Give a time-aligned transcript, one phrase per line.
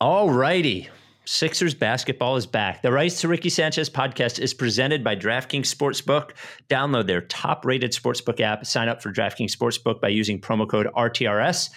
[0.00, 0.88] All righty.
[1.26, 2.80] Sixers basketball is back.
[2.80, 6.30] The Rights to Ricky Sanchez podcast is presented by DraftKings Sportsbook.
[6.70, 8.64] Download their top rated sportsbook app.
[8.64, 11.68] Sign up for DraftKings Sportsbook by using promo code RTRS.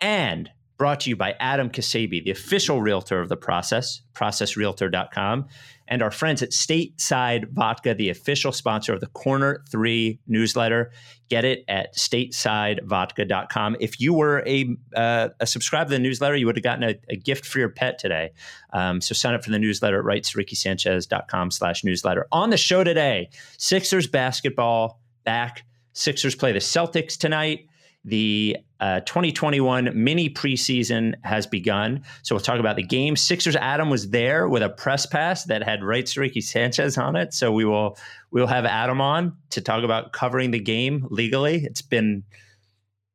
[0.00, 5.46] And brought to you by Adam Kasabi, the official realtor of the process, processrealtor.com
[5.88, 10.90] and our friends at Stateside Vodka, the official sponsor of the Corner 3 newsletter.
[11.28, 13.76] Get it at statesidevodka.com.
[13.78, 16.94] If you were a, uh, a subscriber to the newsletter, you would have gotten a,
[17.10, 18.30] a gift for your pet today.
[18.72, 22.26] Um, so sign up for the newsletter at rightsrickysanchez.com slash newsletter.
[22.32, 25.66] On the show today, Sixers basketball back.
[25.92, 27.66] Sixers play the Celtics tonight.
[28.04, 32.02] The uh, 2021 mini preseason has begun.
[32.22, 33.14] So we'll talk about the game.
[33.14, 37.34] Sixers Adam was there with a press pass that had Rights Ricky Sanchez on it.
[37.34, 37.98] So we will
[38.30, 41.64] we'll have Adam on to talk about covering the game legally.
[41.64, 42.24] It's been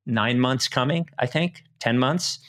[0.06, 2.40] nine months coming, I think, 10 months.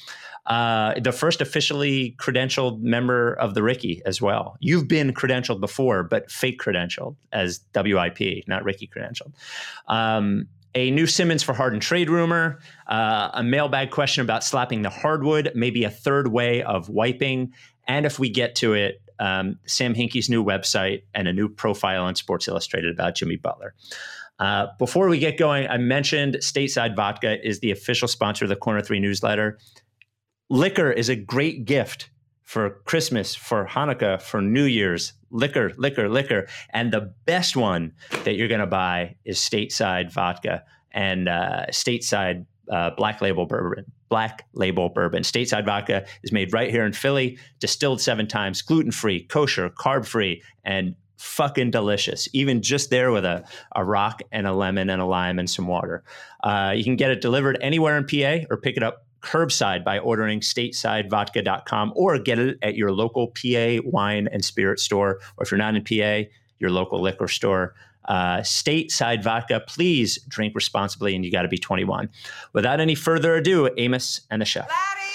[0.47, 4.57] Uh, the first officially credentialed member of the Ricky as well.
[4.61, 9.33] You've been credentialed before, but fake credentialed as WIP, not Ricky credentialed.
[9.89, 10.47] Um,
[10.77, 15.51] a new Simmons for Harden trade rumor, uh, a mailbag question about slapping the hardwood,
[15.55, 17.55] maybe a third way of wiping,
[17.89, 22.05] and if we get to it, um, Sam Hinkie's new website and a new profile
[22.05, 23.75] on Sports Illustrated about Jimmy Butler.
[24.39, 28.57] Uh, before we get going, I mentioned Stateside Vodka is the official sponsor of the
[28.57, 29.59] Corner 3 newsletter.
[30.51, 32.11] Liquor is a great gift
[32.47, 35.13] for Christmas, for Hanukkah, for New Year's.
[35.31, 36.47] Liquor, liquor, liquor.
[36.71, 42.47] And the best one that you're going to buy is stateside vodka and uh, stateside
[42.71, 43.85] uh, black label bourbon.
[44.09, 45.25] Black label bourbon.
[45.25, 50.07] Stateside vodka is made right here in Philly, distilled seven times, gluten free, kosher, carb
[50.07, 52.29] free, and fucking delicious.
[52.33, 55.67] Even just there with a, a rock and a lemon and a lime and some
[55.67, 56.05] water.
[56.45, 59.99] Uh, you can get it delivered anywhere in PA or pick it up curbside by
[59.99, 65.21] ordering statesidevodka.com or get it at your local PA wine and spirit store.
[65.37, 67.75] Or if you're not in PA, your local liquor store.
[68.07, 72.09] Uh, stateside vodka, please drink responsibly and you got to be 21.
[72.53, 74.69] Without any further ado, Amos and the chef.
[74.69, 75.06] We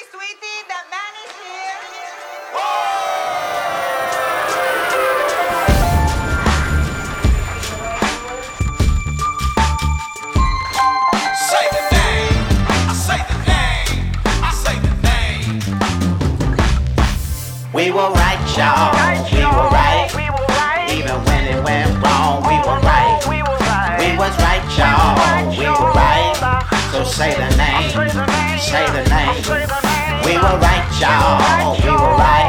[30.41, 31.77] were right, y'all.
[31.83, 32.40] We were right.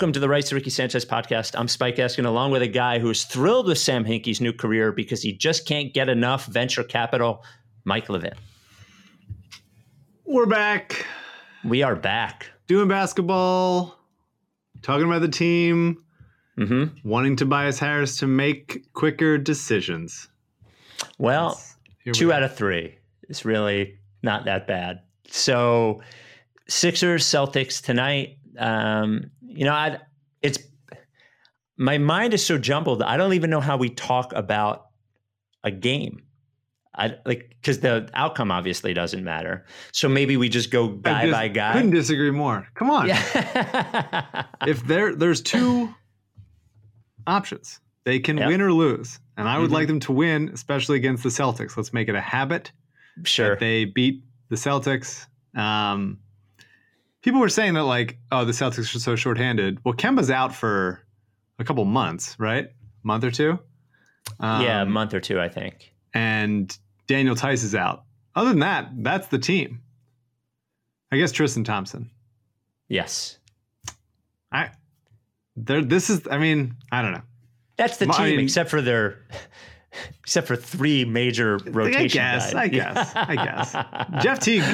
[0.00, 1.54] Welcome to the Rights to Ricky Sanchez podcast.
[1.58, 4.92] I'm Spike Eskin, along with a guy who is thrilled with Sam Hinkie's new career
[4.92, 7.44] because he just can't get enough venture capital,
[7.84, 8.32] Mike Levin.
[10.24, 11.04] We're back.
[11.66, 12.46] We are back.
[12.66, 13.98] Doing basketball,
[14.80, 16.02] talking about the team,
[16.56, 17.06] mm-hmm.
[17.06, 20.28] wanting Tobias Harris to make quicker decisions.
[21.18, 21.60] Well,
[22.14, 22.96] two we out of three
[23.28, 25.00] is really not that bad.
[25.28, 26.00] So,
[26.68, 28.38] Sixers, Celtics tonight.
[28.58, 29.98] Um, you know, I
[30.42, 30.58] it's
[31.76, 33.02] my mind is so jumbled.
[33.02, 34.86] I don't even know how we talk about
[35.64, 36.22] a game.
[36.94, 39.64] I like because the outcome obviously doesn't matter.
[39.92, 41.72] So maybe we just go guy just by guy.
[41.72, 42.66] Couldn't disagree more.
[42.74, 43.08] Come on.
[43.08, 44.44] Yeah.
[44.66, 45.94] if there there's two
[47.26, 48.48] options, they can yep.
[48.48, 49.74] win or lose, and I would mm-hmm.
[49.74, 51.76] like them to win, especially against the Celtics.
[51.76, 52.72] Let's make it a habit.
[53.24, 53.56] Sure.
[53.56, 55.26] they beat the Celtics.
[55.54, 56.18] Um,
[57.22, 59.78] people were saying that like, oh, the Celtics are so shorthanded.
[59.84, 61.00] Well, Kemba's out for
[61.58, 62.68] a couple months, right?
[63.02, 63.58] Month or two.
[64.38, 65.92] Um, yeah, a month or two, I think.
[66.14, 66.76] And
[67.06, 68.04] Daniel Theis is out.
[68.34, 69.80] Other than that, that's the team.
[71.12, 72.10] I guess Tristan Thompson.
[72.88, 73.38] Yes.
[74.52, 74.70] I
[75.56, 77.22] there this is I mean, I don't know.
[77.76, 79.26] That's the team I mean, except for their
[80.20, 82.54] except for three major rotation I guess, guys.
[82.54, 83.12] I guess.
[83.16, 84.22] I guess.
[84.22, 84.64] Jeff Teague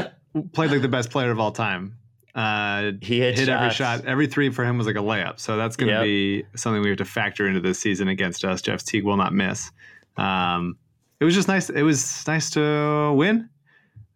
[0.53, 1.97] played like the best player of all time.
[2.37, 4.05] Uh, he hit, hit every shot.
[4.05, 5.41] Every three for him was like a layup.
[5.41, 6.03] So that's going to yep.
[6.03, 8.61] be something we have to factor into this season against us.
[8.61, 9.73] Jeff Teague will not miss.
[10.19, 10.77] Um,
[11.19, 11.71] it was just nice.
[11.71, 13.49] It was nice to win.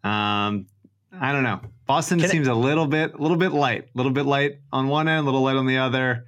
[0.05, 0.67] Um,
[1.19, 1.63] I don't know.
[1.87, 4.89] Boston Can seems a little bit, a little bit light, a little bit light on
[4.89, 6.27] one end, a little light on the other.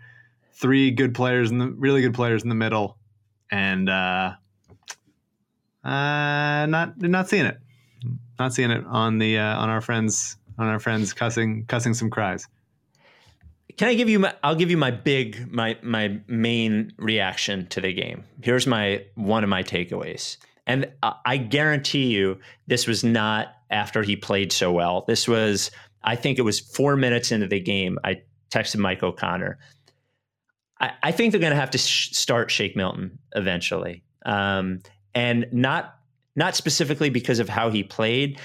[0.54, 2.96] Three good players in the really good players in the middle,
[3.50, 4.32] and uh,
[5.84, 7.58] uh, not not seeing it,
[8.38, 12.10] not seeing it on the uh, on our friends on our friends cussing cussing some
[12.10, 12.46] cries.
[13.76, 17.80] Can I give you my I'll give you my big my my main reaction to
[17.80, 18.24] the game.
[18.42, 20.36] Here's my one of my takeaways.
[20.64, 22.38] And I, guarantee you
[22.68, 25.04] this was not after he played so well.
[25.08, 25.72] This was
[26.04, 27.98] I think it was 4 minutes into the game.
[28.04, 29.58] I texted Mike O'Connor.
[30.80, 34.04] I, I think they're going to have to sh- start Shake Milton eventually.
[34.24, 34.80] Um,
[35.14, 35.96] and not
[36.34, 38.40] not specifically because of how he played.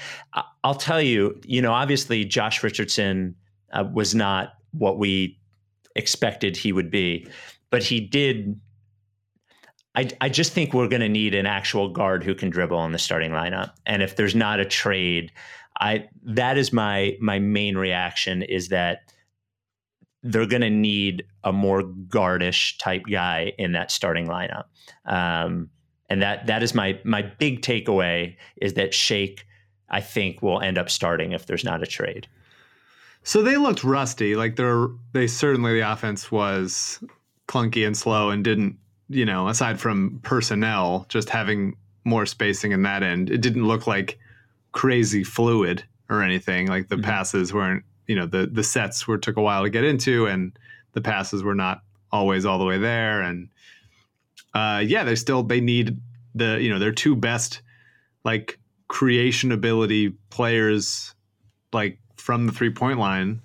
[0.62, 3.34] I'll tell you, you know, obviously Josh Richardson
[3.72, 5.38] uh, was not what we
[5.96, 7.26] expected he would be.
[7.70, 8.58] But he did.
[9.94, 12.92] I, I just think we're going to need an actual guard who can dribble in
[12.92, 13.72] the starting lineup.
[13.84, 15.32] And if there's not a trade,
[15.80, 19.12] I that is my my main reaction is that
[20.22, 24.64] they're going to need a more guardish type guy in that starting lineup.
[25.06, 25.70] Um,
[26.08, 29.46] and that that is my my big takeaway is that Shake
[29.90, 32.26] I think will end up starting if there's not a trade.
[33.22, 34.36] So they looked rusty.
[34.36, 37.02] Like they're they certainly the offense was
[37.46, 38.76] clunky and slow and didn't,
[39.08, 43.86] you know, aside from personnel, just having more spacing in that end, it didn't look
[43.86, 44.18] like
[44.72, 46.68] crazy fluid or anything.
[46.68, 47.02] Like the Mhm.
[47.02, 50.52] passes weren't, you know, the the sets were took a while to get into and
[50.92, 53.20] the passes were not always all the way there.
[53.20, 53.48] And
[54.54, 55.98] uh yeah, they still they need
[56.34, 57.62] the, you know, their two best
[58.24, 58.58] like
[58.88, 61.14] creation ability players
[61.72, 63.40] like from the three point line.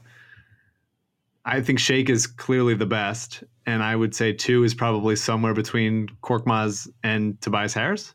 [1.45, 5.53] I think Shake is clearly the best, and I would say two is probably somewhere
[5.53, 8.13] between Korkmaz and Tobias Harris,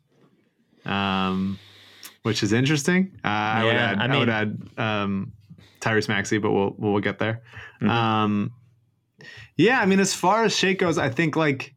[0.87, 1.58] um,
[2.23, 3.12] which is interesting.
[3.23, 5.32] Uh, I would add, I I, would add um,
[5.81, 7.43] Tyrese Maxey, but we'll we'll get there.
[7.82, 7.88] Mhm.
[7.90, 8.52] Um,
[9.56, 11.75] yeah, I mean, as far as Shake goes, I think like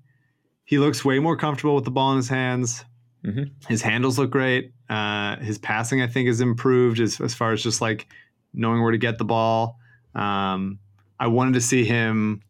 [0.71, 2.85] he looks way more comfortable with the ball in his hands.
[3.25, 3.51] Mhm.
[3.67, 4.71] His handles look great.
[4.89, 8.07] Uh, his passing, I think, is improved as, as far as just like
[8.53, 9.77] knowing where to get the ball.
[10.15, 10.79] Um,
[11.19, 12.41] I wanted to see him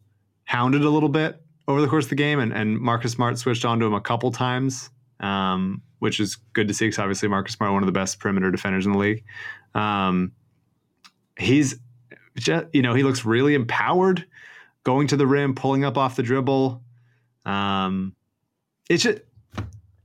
[0.44, 3.64] hounded a little bit over the course of the game, and, and Marcus Smart switched
[3.64, 7.72] onto him a couple times, um, which is good to see because obviously Marcus Smart,
[7.72, 9.24] one of the best perimeter defenders in the league.
[9.74, 10.30] Um,
[11.36, 11.74] he's
[12.36, 14.24] just, you know, he looks really empowered,
[14.84, 16.80] going to the rim, pulling up off the dribble.
[17.44, 18.14] Um,
[18.88, 19.20] it's just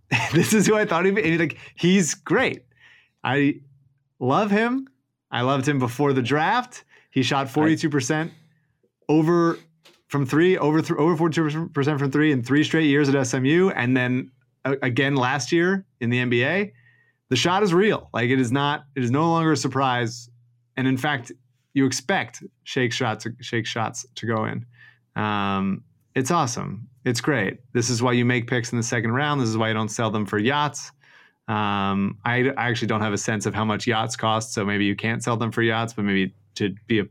[0.34, 1.38] this is who I thought he'd be.
[1.38, 2.64] Like he's great.
[3.24, 3.62] I
[4.20, 4.88] love him.
[5.32, 6.84] I loved him before the draft.
[7.12, 8.32] He shot forty two percent
[9.10, 9.58] over
[10.08, 13.28] from three, over th- over forty two percent from three in three straight years at
[13.28, 14.32] SMU, and then
[14.66, 16.72] uh, again last year in the NBA.
[17.30, 18.10] The shot is real.
[18.14, 18.86] Like it is not.
[18.96, 20.30] It is no longer a surprise,
[20.78, 21.34] and in fact,
[21.74, 24.66] you expect shake shots, shake shots to go in.
[25.22, 25.84] Um,
[26.16, 26.88] it's awesome.
[27.08, 27.60] It's great.
[27.72, 29.40] This is why you make picks in the second round.
[29.40, 30.92] This is why you don't sell them for yachts.
[31.48, 34.84] Um, I, I actually don't have a sense of how much yachts cost, so maybe
[34.84, 37.06] you can't sell them for yachts, but maybe to be a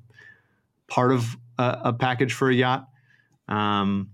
[0.86, 2.88] part of a, a package for a yacht.
[3.48, 4.10] Um,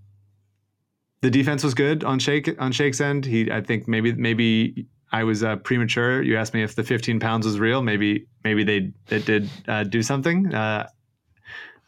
[1.21, 3.25] the defense was good on Shake on Shake's end.
[3.25, 6.23] He, I think maybe maybe I was uh, premature.
[6.23, 7.83] You asked me if the 15 pounds was real.
[7.83, 10.89] Maybe maybe they did uh, do something, uh,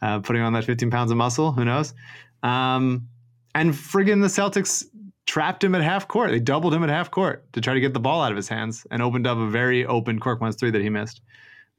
[0.01, 1.53] uh, putting on that 15 pounds of muscle.
[1.53, 1.93] Who knows?
[2.43, 3.07] Um,
[3.55, 4.85] and friggin' the Celtics
[5.25, 6.29] trapped him at half court.
[6.29, 8.47] They doubled him at half court to try to get the ball out of his
[8.47, 11.21] hands and opened up a very open Korkmaz three that he missed.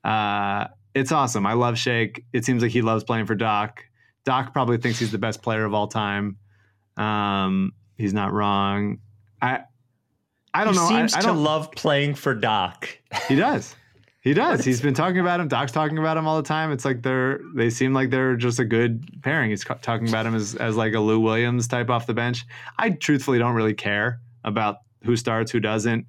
[0.03, 1.47] Uh, it's awesome.
[1.47, 2.25] I love Shake.
[2.33, 3.85] It seems like he loves playing for Doc.
[4.25, 6.39] Doc probably thinks he's the best player of all time.
[6.97, 8.99] Um, he's not wrong.
[9.41, 9.61] I
[10.55, 10.87] I don't he know.
[10.87, 12.89] I- seems I, to don't, love playing for Doc.
[13.29, 13.77] he does.
[14.27, 14.65] He does.
[14.65, 15.47] He's been talking about him.
[15.47, 16.73] Doc's talking about him all the time.
[16.73, 19.51] It's like they're they seem like they're just a good pairing.
[19.51, 22.45] He's talking about him as as like a Lou Williams type off the bench.
[22.77, 26.07] I truthfully don't really care about who starts, who doesn't.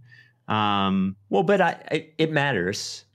[0.48, 3.06] Um, Well, but I, I it matters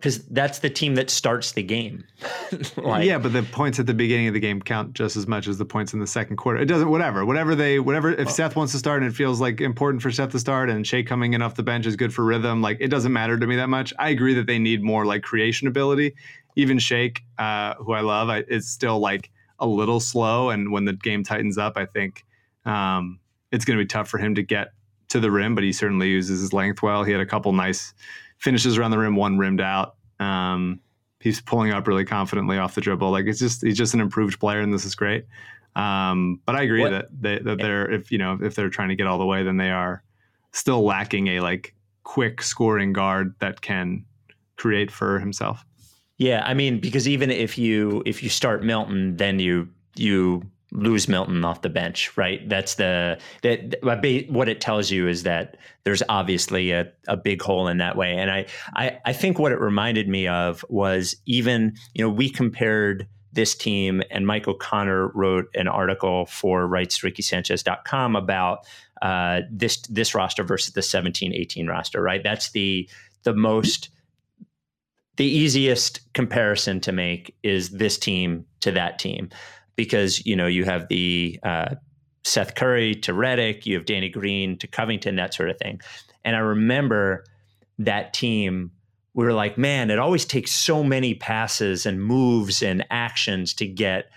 [0.00, 2.04] because that's the team that starts the game.
[2.78, 5.46] like, yeah, but the points at the beginning of the game count just as much
[5.46, 6.58] as the points in the second quarter.
[6.58, 6.88] It doesn't.
[6.88, 7.26] Whatever.
[7.26, 7.80] Whatever they.
[7.80, 8.10] Whatever.
[8.10, 10.86] If Seth wants to start and it feels like important for Seth to start, and
[10.86, 12.62] Shake coming in off the bench is good for rhythm.
[12.62, 13.92] Like it doesn't matter to me that much.
[13.98, 16.14] I agree that they need more like creation ability.
[16.56, 20.48] Even Shake, uh, who I love, I, is still like a little slow.
[20.48, 22.24] And when the game tightens up, I think
[22.64, 23.20] um,
[23.52, 24.68] it's going to be tough for him to get
[25.10, 25.54] to the rim.
[25.54, 27.04] But he certainly uses his length well.
[27.04, 27.92] He had a couple nice
[28.40, 29.94] finishes around the rim, one rimmed out.
[30.18, 30.80] Um,
[31.20, 33.10] he's pulling up really confidently off the dribble.
[33.10, 35.26] Like it's just he's just an improved player, and this is great.
[35.76, 38.88] Um, but I agree What- that they, that they're if you know if they're trying
[38.88, 40.02] to get all the way, then they are
[40.52, 44.04] still lacking a like quick scoring guard that can
[44.56, 45.64] create for himself.
[46.18, 51.08] Yeah, I mean, because even if you if you start Milton, then you you lose
[51.08, 52.48] Milton off the bench, right?
[52.48, 57.68] That's the that what it tells you is that there's obviously a, a big hole
[57.68, 58.16] in that way.
[58.16, 62.30] And I, I I think what it reminded me of was even you know we
[62.30, 68.66] compared this team and Mike O'Connor wrote an article for rightsrickysanchez.com about
[69.02, 72.22] uh, this this roster versus the 17-18 roster, right?
[72.22, 72.88] That's the
[73.22, 73.90] the most
[75.16, 79.28] the easiest comparison to make is this team to that team
[79.84, 81.74] because you know you have the uh,
[82.22, 85.80] Seth Curry to Redick, you have Danny Green to Covington, that sort of thing.
[86.22, 87.24] And I remember
[87.78, 88.72] that team.
[89.14, 93.66] We were like, man, it always takes so many passes and moves and actions to
[93.66, 94.10] get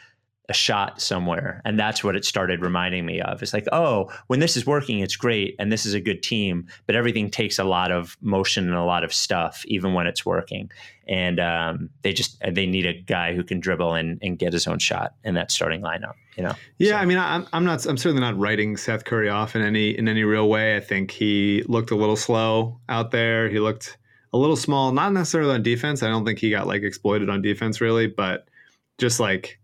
[0.49, 1.61] a shot somewhere.
[1.63, 3.41] And that's what it started reminding me of.
[3.41, 5.55] It's like, oh, when this is working, it's great.
[5.57, 8.83] And this is a good team, but everything takes a lot of motion and a
[8.83, 10.69] lot of stuff, even when it's working.
[11.07, 14.67] And um, they just, they need a guy who can dribble and, and get his
[14.67, 16.55] own shot in that starting lineup, you know?
[16.77, 16.91] Yeah.
[16.91, 16.95] So.
[16.97, 20.09] I mean, I'm, I'm not, I'm certainly not writing Seth Curry off in any, in
[20.09, 20.75] any real way.
[20.75, 23.47] I think he looked a little slow out there.
[23.47, 23.97] He looked
[24.33, 26.03] a little small, not necessarily on defense.
[26.03, 28.49] I don't think he got like exploited on defense really, but
[28.97, 29.59] just like,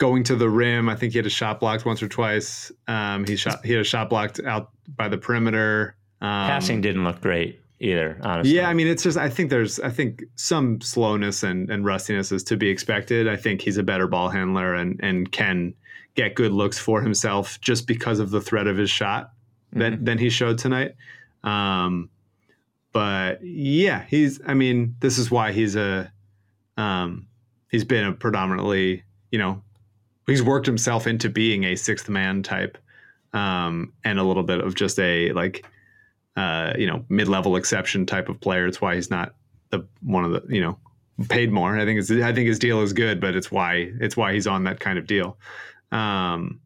[0.00, 0.88] going to the rim.
[0.88, 2.72] I think he had a shot blocked once or twice.
[2.88, 5.94] Um, he shot he had a shot blocked out by the perimeter.
[6.20, 8.56] Um, Passing didn't look great either, honestly.
[8.56, 12.32] Yeah, I mean it's just I think there's I think some slowness and, and rustiness
[12.32, 13.28] is to be expected.
[13.28, 15.74] I think he's a better ball handler and and can
[16.16, 19.32] get good looks for himself just because of the threat of his shot
[19.74, 20.04] that mm-hmm.
[20.04, 20.94] than he showed tonight.
[21.44, 22.10] Um,
[22.92, 26.10] but yeah, he's I mean, this is why he's a
[26.78, 27.26] um,
[27.70, 29.62] he's been a predominantly, you know,
[30.30, 32.78] he's worked himself into being a sixth man type
[33.32, 35.66] um, and a little bit of just a like
[36.36, 38.66] uh, you know mid-level exception type of player.
[38.66, 39.34] It's why he's not
[39.70, 40.78] the one of the you know
[41.28, 41.78] paid more.
[41.78, 44.46] I think it's i think his deal is good but it's why it's why he's
[44.46, 45.36] on that kind of deal.
[45.92, 46.60] Um,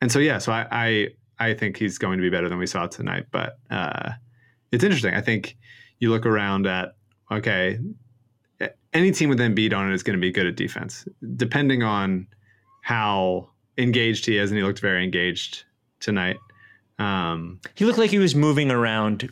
[0.00, 1.08] and so yeah so I, I
[1.40, 4.12] i think he's going to be better than we saw tonight but uh,
[4.72, 5.14] it's interesting.
[5.14, 5.56] I think
[5.98, 6.94] you look around at
[7.30, 7.78] okay
[8.92, 11.06] any team with Embiid on it is going to be good at defense.
[11.36, 12.26] Depending on
[12.88, 15.64] how engaged he is, and he looked very engaged
[16.00, 16.38] tonight.
[16.98, 19.28] Um, he looked like he was moving around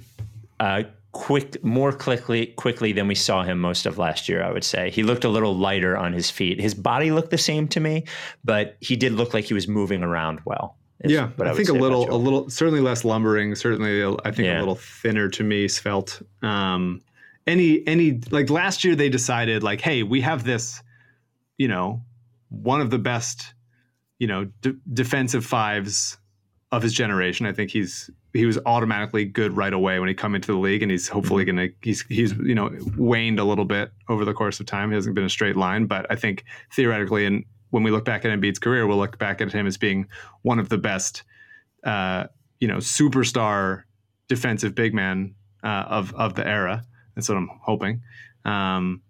[0.61, 0.83] uh,
[1.13, 4.43] quick, more quickly, quickly than we saw him most of last year.
[4.43, 6.61] I would say he looked a little lighter on his feet.
[6.61, 8.05] His body looked the same to me,
[8.45, 10.77] but he did look like he was moving around well.
[11.03, 13.55] Yeah, I, I think a little, a little, certainly less lumbering.
[13.55, 14.59] Certainly, I think yeah.
[14.59, 15.67] a little thinner to me.
[15.67, 16.21] Svelte.
[16.43, 17.01] Um,
[17.47, 20.83] any, any like last year they decided like, hey, we have this,
[21.57, 22.03] you know,
[22.49, 23.55] one of the best,
[24.19, 26.19] you know, d- defensive fives
[26.73, 27.47] of his generation.
[27.47, 30.83] I think he's he was automatically good right away when he come into the league,
[30.83, 31.57] and he's hopefully mm-hmm.
[31.57, 34.91] going to he's he's you know waned a little bit over the course of time.
[34.91, 38.25] He hasn't been a straight line, but I think theoretically, and when we look back
[38.25, 40.07] at Embiid's career, we'll look back at him as being
[40.43, 41.25] one of the best,
[41.85, 42.27] uh,
[42.61, 43.83] you know, superstar
[44.29, 45.35] defensive big man
[45.65, 46.85] uh, of of the era.
[47.15, 48.03] That's what I'm hoping.
[48.45, 49.03] Um,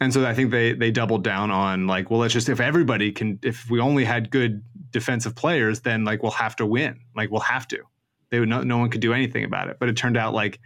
[0.00, 3.12] and so I think they they doubled down on like, well, let's just if everybody
[3.12, 7.00] can, if we only had good defensive players, then like we'll have to win.
[7.16, 7.82] Like we'll have to.
[8.30, 9.78] They would no, no one could do anything about it.
[9.80, 10.60] But it turned out like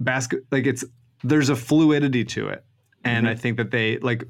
[0.00, 0.84] basket like it's
[1.24, 2.64] there's a fluidity to it,
[3.04, 3.32] and mm-hmm.
[3.32, 4.24] I think that they like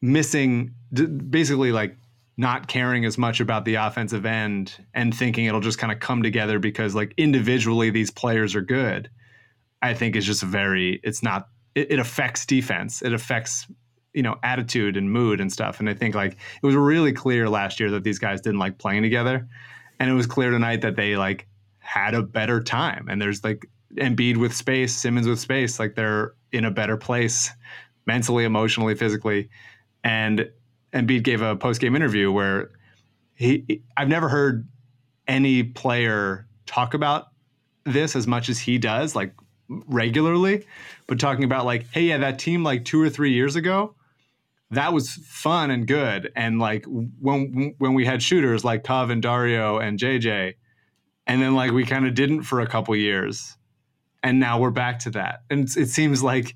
[0.00, 1.96] missing basically like
[2.36, 6.22] not caring as much about the offensive end and thinking it'll just kind of come
[6.22, 9.10] together because like individually these players are good.
[9.80, 13.02] I think is just very it's not it, it affects defense.
[13.02, 13.66] It affects
[14.14, 15.80] you know attitude and mood and stuff.
[15.80, 18.78] And I think like it was really clear last year that these guys didn't like
[18.78, 19.48] playing together,
[19.98, 21.46] and it was clear tonight that they like
[21.78, 23.08] had a better time.
[23.08, 27.50] And there's like Embiid with space, Simmons with space, like they're in a better place
[28.06, 29.48] mentally, emotionally, physically.
[30.04, 30.50] And
[30.92, 32.70] Embiid gave a post game interview where
[33.34, 34.68] he I've never heard
[35.26, 37.28] any player talk about
[37.84, 39.34] this as much as he does, like
[39.68, 40.66] regularly,
[41.12, 43.94] but talking about like, hey, yeah, that team like two or three years ago,
[44.70, 46.32] that was fun and good.
[46.34, 50.54] And like when when we had shooters like Cov and Dario and JJ,
[51.26, 53.58] and then like we kind of didn't for a couple years,
[54.22, 55.42] and now we're back to that.
[55.50, 56.54] And it seems like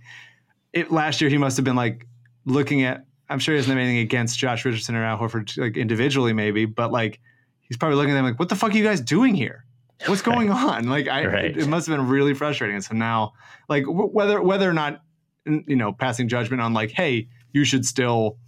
[0.72, 2.06] it last year he must have been like
[2.46, 3.04] looking at.
[3.28, 6.64] I'm sure he doesn't have anything against Josh Richardson or Al Horford like individually maybe,
[6.64, 7.20] but like
[7.60, 9.65] he's probably looking at them like, what the fuck are you guys doing here?
[10.04, 10.88] What's going on?
[10.88, 11.44] Like, I right.
[11.46, 12.76] it, it, must have been really frustrating.
[12.76, 13.32] And so now,
[13.68, 15.02] like, w- whether whether or not
[15.44, 18.38] you know passing judgment on like, hey, you should still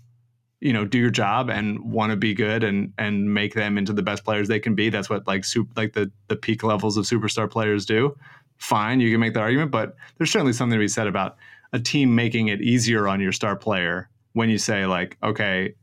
[0.61, 3.93] you know do your job and want to be good and and make them into
[3.93, 4.91] the best players they can be.
[4.91, 8.17] That's what like soup like the the peak levels of superstar players do.
[8.59, 9.01] fine.
[9.01, 11.37] You can make that argument, but there's certainly something to be said about
[11.73, 15.75] a team making it easier on your star player when you say like, okay,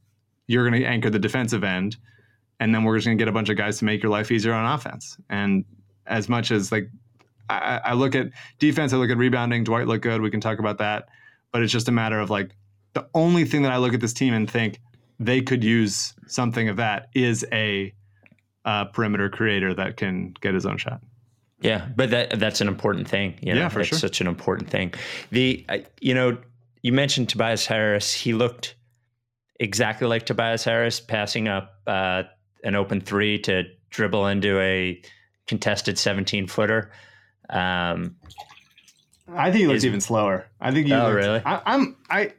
[0.48, 1.98] you're going to anchor the defensive end,
[2.60, 4.32] and then we're just going to get a bunch of guys to make your life
[4.32, 5.18] easier on offense.
[5.30, 5.66] And
[6.08, 6.90] as much as like
[7.50, 8.28] I, I look at
[8.60, 9.64] defense, I look at rebounding.
[9.64, 10.22] Dwight looked good.
[10.22, 11.08] We can talk about that,
[11.52, 12.56] but it's just a matter of like
[12.94, 14.80] the only thing that I look at this team and think
[15.20, 17.94] they could use something of that is a
[18.66, 21.02] uh, perimeter creator that can get his own shot.
[21.62, 23.38] Yeah, but that that's an important thing.
[23.42, 23.62] You know?
[23.62, 24.00] Yeah, for that's sure.
[24.00, 24.94] such an important thing.
[25.32, 26.38] The I- you know
[26.82, 28.14] you mentioned Tobias Harris.
[28.14, 28.76] He looked
[29.60, 32.24] exactly like Tobias Harris, passing up uh,
[32.66, 35.02] an open three to dribble into a
[35.48, 36.92] contested 17 footer.
[37.50, 38.16] Um,
[39.34, 40.48] I think he looks Is- even slower.
[40.60, 40.88] I think.
[40.88, 41.42] He Oh, looks- really?
[41.46, 41.96] I, I'm.
[42.10, 42.34] I.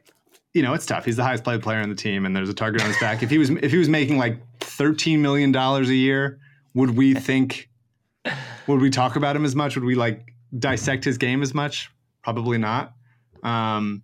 [0.53, 1.05] You know, it's tough.
[1.05, 3.21] He's the highest paid player on the team, and there's a target on his back.
[3.21, 6.39] If he was, if he was making like 13 million dollars a year,
[6.73, 7.69] would we think?
[8.67, 9.75] Would we talk about him as much?
[9.75, 11.91] Would we like dissect his game as much?
[12.23, 12.93] Probably not.
[13.43, 14.03] Um,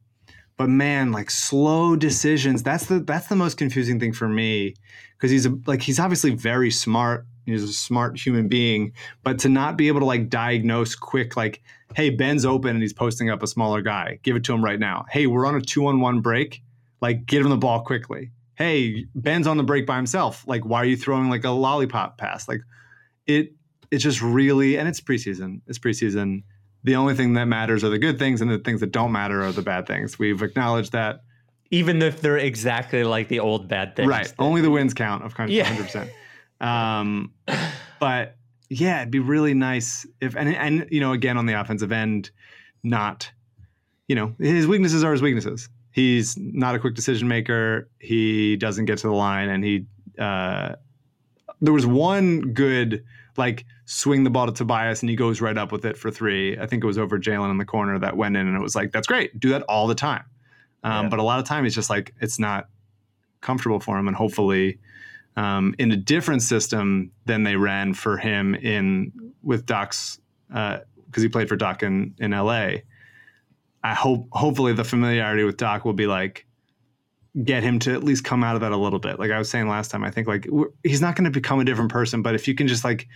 [0.57, 2.63] but man, like slow decisions.
[2.63, 4.75] That's the that's the most confusing thing for me
[5.17, 7.25] because he's a, like he's obviously very smart.
[7.45, 8.93] He's a smart human being,
[9.23, 11.61] but to not be able to like diagnose quick, like,
[11.93, 14.19] hey, Ben's open and he's posting up a smaller guy.
[14.23, 15.05] Give it to him right now.
[15.09, 16.61] Hey, we're on a two on one break.
[17.01, 18.31] Like, get him the ball quickly.
[18.55, 20.47] Hey, Ben's on the break by himself.
[20.47, 22.47] Like, why are you throwing like a lollipop pass?
[22.47, 22.61] Like,
[23.27, 23.53] it
[23.91, 25.61] it's just really and it's preseason.
[25.67, 26.43] It's preseason.
[26.83, 29.41] The only thing that matters are the good things, and the things that don't matter
[29.43, 30.19] are the bad things.
[30.19, 31.21] We've acknowledged that.
[31.71, 34.07] even if they're exactly like the old bad things.
[34.07, 34.25] Right.
[34.27, 35.63] that- Only the wins count of kind Yeah.
[35.65, 36.09] 100%.
[36.61, 37.31] Um,
[37.99, 38.35] but
[38.69, 42.29] yeah, it'd be really nice if, and, and, you know, again, on the offensive end,
[42.83, 43.31] not,
[44.07, 45.67] you know, his weaknesses are his weaknesses.
[45.91, 47.89] He's not a quick decision maker.
[47.99, 49.49] He doesn't get to the line.
[49.49, 49.85] And he,
[50.19, 50.75] uh,
[51.61, 53.03] there was one good,
[53.37, 56.57] like, swing the ball to Tobias and he goes right up with it for three.
[56.57, 58.75] I think it was over Jalen in the corner that went in and it was
[58.75, 59.39] like, that's great.
[59.39, 60.23] Do that all the time.
[60.83, 61.09] Um, Yeah.
[61.09, 62.67] But a lot of time it's just like, it's not
[63.41, 64.07] comfortable for him.
[64.07, 64.79] And hopefully,
[65.35, 71.29] um, in a different system than they ran for him in with Doc's because he
[71.29, 72.77] played for Doc in in LA.
[73.83, 76.45] I hope hopefully the familiarity with Doc will be like
[77.43, 79.17] get him to at least come out of that a little bit.
[79.17, 81.59] Like I was saying last time, I think like we're- he's not going to become
[81.59, 83.07] a different person, but if you can just like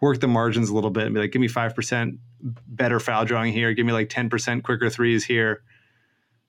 [0.00, 3.24] work the margins a little bit and be like, give me five percent better foul
[3.24, 5.62] drawing here, give me like ten percent quicker threes here,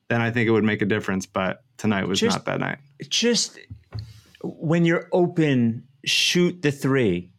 [0.09, 1.25] then I think it would make a difference.
[1.25, 2.77] But tonight was Just- not that night.
[3.09, 3.59] just
[4.43, 7.29] when you're open, shoot the three.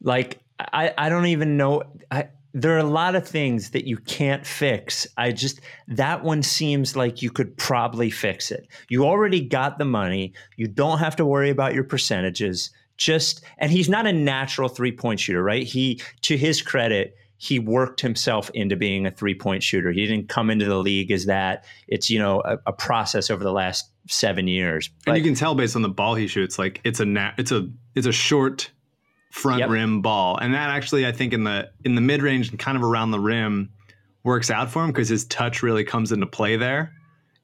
[0.00, 1.82] Like I, I don't even know.
[2.10, 5.06] I, there are a lot of things that you can't fix.
[5.16, 8.66] I just that one seems like you could probably fix it.
[8.88, 10.32] You already got the money.
[10.56, 12.70] You don't have to worry about your percentages.
[12.96, 15.64] Just and he's not a natural three point shooter, right?
[15.64, 19.92] He to his credit, he worked himself into being a three point shooter.
[19.92, 21.64] He didn't come into the league as that.
[21.88, 24.88] It's you know a, a process over the last seven years.
[25.06, 27.52] And you can tell based on the ball he shoots, like it's a na- it's
[27.52, 28.70] a it's a short
[29.36, 29.68] front Yep.
[29.68, 32.76] rim ball, and that actually I think in the in the mid range and kind
[32.76, 33.70] of around the rim
[34.24, 36.92] works out for him because his touch really comes into play there.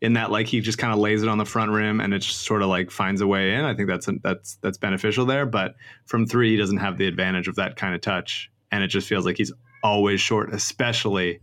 [0.00, 2.18] In that, like he just kind of lays it on the front rim and it
[2.20, 3.64] just sort of like finds a way in.
[3.64, 5.46] I think that's that's that's beneficial there.
[5.46, 5.76] But
[6.06, 9.06] from three, he doesn't have the advantage of that kind of touch, and it just
[9.06, 9.52] feels like he's
[9.84, 11.40] always short, especially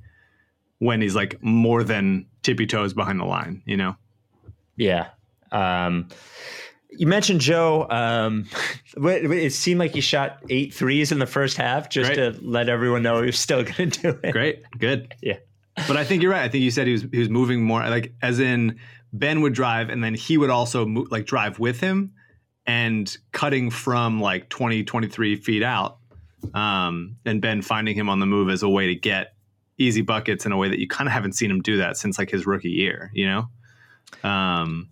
[0.80, 3.62] when he's like more than tippy toes behind the line.
[3.66, 3.96] You know.
[4.76, 5.10] Yeah.
[5.52, 6.08] Um,
[6.92, 7.88] you mentioned Joe.
[7.90, 8.46] Um,
[8.98, 12.34] it seemed like he shot eight threes in the first half, just Great.
[12.34, 14.32] to let everyone know he was still going to do it.
[14.32, 15.14] Great, good.
[15.22, 15.38] Yeah.
[15.88, 16.44] but I think you're right.
[16.44, 18.80] I think you said he was he was moving more like as in
[19.14, 22.14] Ben would drive and then he would also like drive with him
[22.66, 25.98] and cutting from like 20 23 feet out
[26.54, 29.34] um and Ben finding him on the move as a way to get
[29.78, 32.20] easy buckets in a way that you kind of haven't seen him do that since
[32.20, 34.30] like his rookie year, you know?
[34.30, 34.90] Um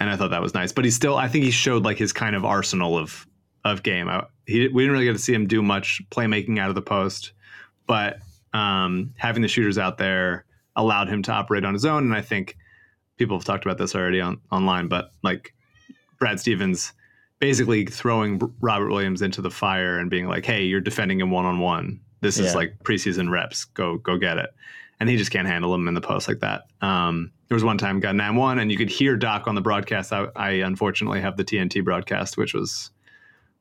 [0.00, 0.72] and I thought that was nice.
[0.72, 3.26] But he still I think he showed like his kind of arsenal of
[3.64, 4.08] of game.
[4.08, 6.82] I, he we didn't really get to see him do much playmaking out of the
[6.82, 7.32] post,
[7.86, 8.18] but
[8.52, 10.44] um, having the shooters out there
[10.76, 12.04] allowed him to operate on his own.
[12.04, 12.56] And I think
[13.16, 15.54] people have talked about this already on online, but like
[16.18, 16.92] Brad Stevens
[17.40, 21.44] basically throwing Robert Williams into the fire and being like, "Hey, you're defending him one
[21.44, 22.00] on one.
[22.20, 23.64] This is like preseason reps.
[23.64, 24.50] Go go get it."
[25.00, 26.64] And he just can't handle him in the post like that.
[26.80, 29.60] Um, there was one time got nine one, and you could hear Doc on the
[29.60, 30.12] broadcast.
[30.12, 32.90] I, I unfortunately have the TNT broadcast, which was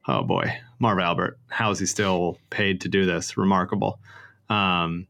[0.08, 1.40] oh boy, Marv Albert.
[1.50, 3.38] How is he still paid to do this?
[3.38, 4.00] Remarkable.
[4.50, 5.08] Um,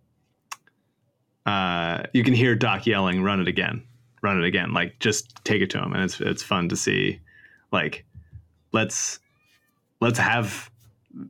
[1.45, 3.83] uh, you can hear Doc yelling, "Run it again,
[4.21, 7.19] run it again!" Like just take it to him, and it's it's fun to see.
[7.71, 8.05] Like
[8.71, 9.19] let's
[9.99, 10.69] let's have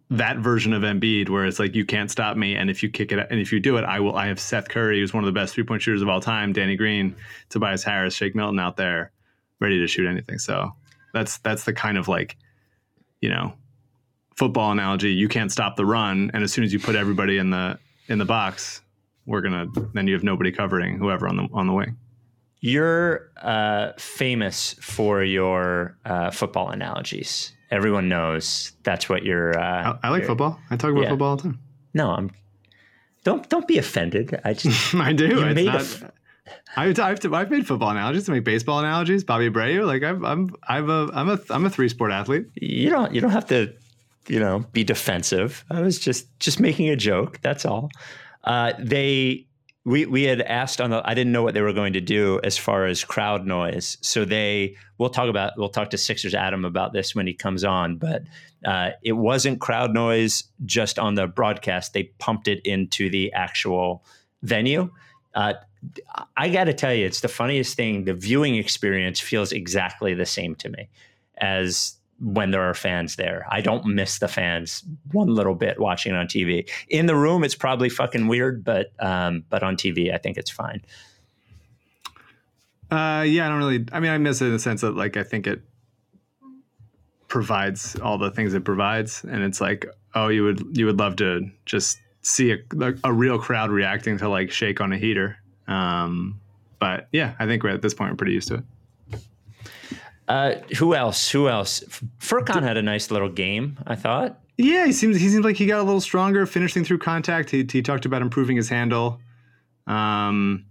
[0.09, 3.11] that version of Embiid, where it's like you can't stop me, and if you kick
[3.11, 4.15] it, and if you do it, I will.
[4.15, 6.53] I have Seth Curry, who's one of the best three point shooters of all time,
[6.53, 7.15] Danny Green,
[7.49, 9.11] Tobias Harris, Shake Milton out there,
[9.59, 10.39] ready to shoot anything.
[10.39, 10.71] So
[11.13, 12.37] that's that's the kind of like,
[13.21, 13.53] you know,
[14.35, 15.11] football analogy.
[15.11, 18.19] You can't stop the run, and as soon as you put everybody in the in
[18.19, 18.81] the box,
[19.25, 21.97] we're gonna then you have nobody covering whoever on the on the wing.
[22.61, 27.51] You're uh, famous for your uh, football analogies.
[27.73, 29.57] Everyone knows that's what you're.
[29.57, 29.63] Uh,
[30.03, 30.59] I, I like you're- football.
[30.69, 31.09] I talk about yeah.
[31.09, 31.59] football all the time.
[31.93, 32.31] No, I'm.
[33.23, 34.39] Don't don't be offended.
[34.43, 35.27] I just I do.
[35.27, 36.03] You made not- f-
[36.75, 38.27] I've, I've, I've made football analogies.
[38.29, 39.23] I make baseball analogies.
[39.23, 39.85] Bobby Abreu.
[39.85, 42.47] Like I've, I'm I'm a I'm a I'm a three sport athlete.
[42.55, 43.73] you don't you don't have to
[44.27, 47.89] you know be defensive i was just just making a joke that's all
[48.45, 49.45] uh, they
[49.85, 52.39] we we had asked on the i didn't know what they were going to do
[52.43, 53.97] as far as crowd noise.
[54.01, 57.63] So they we'll talk about we'll talk to sixers adam about this when he comes
[57.63, 58.23] on but
[58.65, 61.93] uh, it wasn't crowd noise just on the broadcast.
[61.93, 64.03] They pumped it into the actual
[64.41, 64.89] venue.
[65.33, 65.55] Uh,
[66.37, 68.05] I got to tell you, it's the funniest thing.
[68.05, 70.89] The viewing experience feels exactly the same to me
[71.37, 73.45] as when there are fans there.
[73.49, 76.69] I don't miss the fans one little bit watching it on TV.
[76.89, 80.51] In the room, it's probably fucking weird, but um, but on TV, I think it's
[80.51, 80.81] fine.
[82.91, 83.85] Uh, yeah, I don't really.
[83.91, 85.61] I mean, I miss it in the sense that like I think it
[87.27, 91.15] provides all the things it provides, and it's like, oh, you would you would love
[91.17, 92.57] to just see a
[93.03, 95.37] a real crowd reacting to like shake on a heater.
[95.67, 96.39] Um,
[96.79, 98.63] but yeah, I think we're at this point we're pretty used to it.
[100.27, 101.29] Uh, who else?
[101.29, 101.81] Who else?
[102.19, 103.77] Furkan had a nice little game.
[103.85, 104.39] I thought.
[104.57, 107.49] Yeah, he seems he seems like he got a little stronger finishing through contact.
[107.49, 109.19] He he talked about improving his handle,
[109.87, 110.65] um,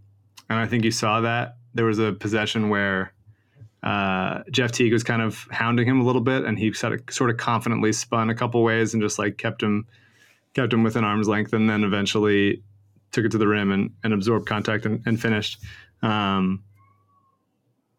[0.48, 3.12] and I think you saw that there was a possession where
[3.82, 7.00] uh, Jeff Teague was kind of hounding him a little bit, and he sort of
[7.12, 9.86] sort of confidently spun a couple ways and just like kept him
[10.54, 12.62] kept him within arm's length, and then eventually
[13.10, 15.58] took it to the rim and, and absorbed contact and, and finished.
[16.02, 16.62] Um,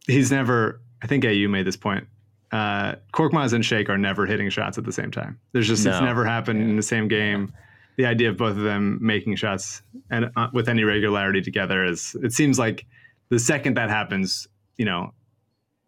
[0.08, 0.82] he's never.
[1.04, 2.08] I think AU made this point
[2.54, 5.40] uh, Korkmaz and Shake are never hitting shots at the same time.
[5.54, 7.52] There's just it's never happened in the same game.
[7.98, 12.16] The idea of both of them making shots and uh, with any regularity together is
[12.22, 12.86] it seems like
[13.30, 15.14] the second that happens, you know,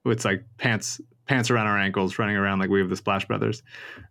[0.06, 3.62] it's like pants pants around our ankles, running around like we have the Splash Brothers,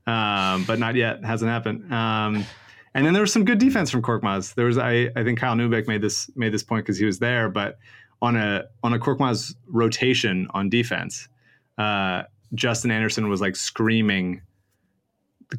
[0.06, 1.24] um, but not yet.
[1.24, 1.92] Hasn't happened.
[1.92, 2.44] Um,
[2.94, 4.54] and then there was some good defense from Korkmaz.
[4.54, 7.18] There was I I think Kyle Neubeck made this made this point because he was
[7.18, 7.78] there, but
[8.22, 11.28] on a on a Korkmaz rotation on defense.
[11.78, 12.22] Uh,
[12.54, 14.40] Justin Anderson was like screaming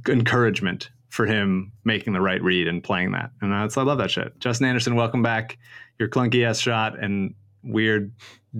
[0.07, 3.31] encouragement for him making the right read and playing that.
[3.41, 4.37] And that's I love that shit.
[4.39, 5.57] Justin Anderson, welcome back.
[5.99, 8.11] Your clunky ass shot and weird,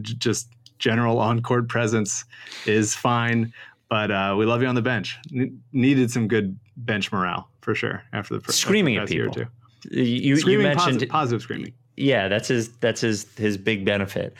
[0.01, 2.25] just general on court presence
[2.65, 3.53] is fine.
[3.89, 5.17] But uh, we love you on the bench.
[5.31, 9.13] Ne- needed some good bench morale for sure after the fir- Screaming after at past
[9.13, 9.45] year or two.
[9.91, 11.73] You, you mentioned positive, positive screaming.
[11.97, 14.33] Yeah that's his that's his his big benefit.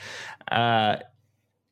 [0.50, 0.96] Uh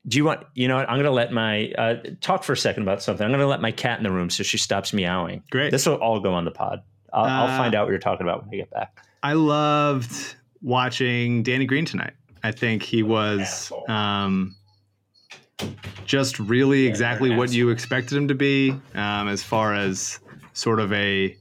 [0.07, 0.89] do you want you know what?
[0.91, 3.25] I'm gonna let my uh talk for a second about something.
[3.25, 5.43] I'm gonna let my cat in the room so she stops meowing.
[5.51, 5.71] Great.
[5.71, 6.83] this will all go on the pod.
[7.13, 9.07] I'll, I'll Uh, find out what you're talking about when i get back.
[9.23, 12.13] I loved watching Danny Green tonight.
[12.43, 14.55] I think he was um,
[16.05, 20.19] just really exactly you're what you expected him to be, um, as far as
[20.53, 21.35] sort of a,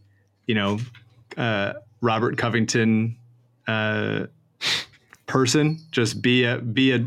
[0.48, 0.80] you know,
[1.36, 3.18] uh, Robert Covington
[3.68, 4.26] uh,
[5.26, 5.80] person.
[5.92, 7.06] Just be a be a.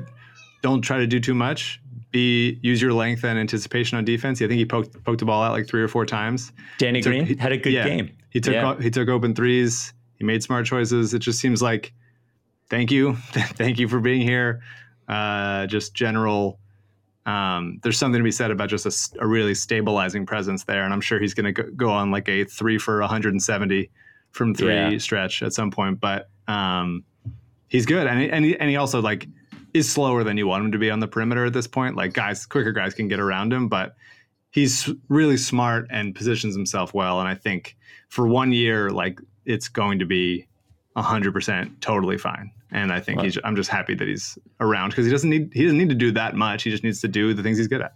[0.62, 1.80] Don't try to do too much.
[2.12, 4.40] Be use your length and anticipation on defense.
[4.40, 6.52] I think he poked poked the ball out like three or four times.
[6.78, 7.86] danny took- green he- had a good yeah.
[7.86, 8.80] game He took Yeah.
[8.80, 9.92] he took open threes.
[10.16, 11.12] He made smart choices.
[11.12, 11.92] It just seems like,
[12.70, 14.62] thank you, thank you for being here.
[15.08, 16.58] Uh, just general.
[17.26, 21.00] Um, there's something to be said about just a really stabilizing presence there, and I'm
[21.00, 23.90] sure he's going to go, go on like a three for 170
[24.36, 24.98] from three Yeah.
[24.98, 26.00] stretch at some point.
[26.00, 27.02] But um,
[27.68, 29.26] he's good, and he, and he, and he also like
[29.74, 31.96] is slower than you want him to be on the perimeter at this point.
[31.96, 33.94] Like guys, quicker guys can get around him, but
[34.50, 37.20] he's really smart and positions himself well.
[37.20, 37.76] And I think
[38.08, 40.46] for one year, like it's going to be
[40.96, 42.50] hundred percent totally fine.
[42.72, 43.26] And I think Right.
[43.26, 43.38] he's.
[43.44, 45.50] I'm just happy that he's around because he doesn't need.
[45.52, 46.62] He doesn't need to do that much.
[46.62, 47.94] He just needs to do the things he's good at.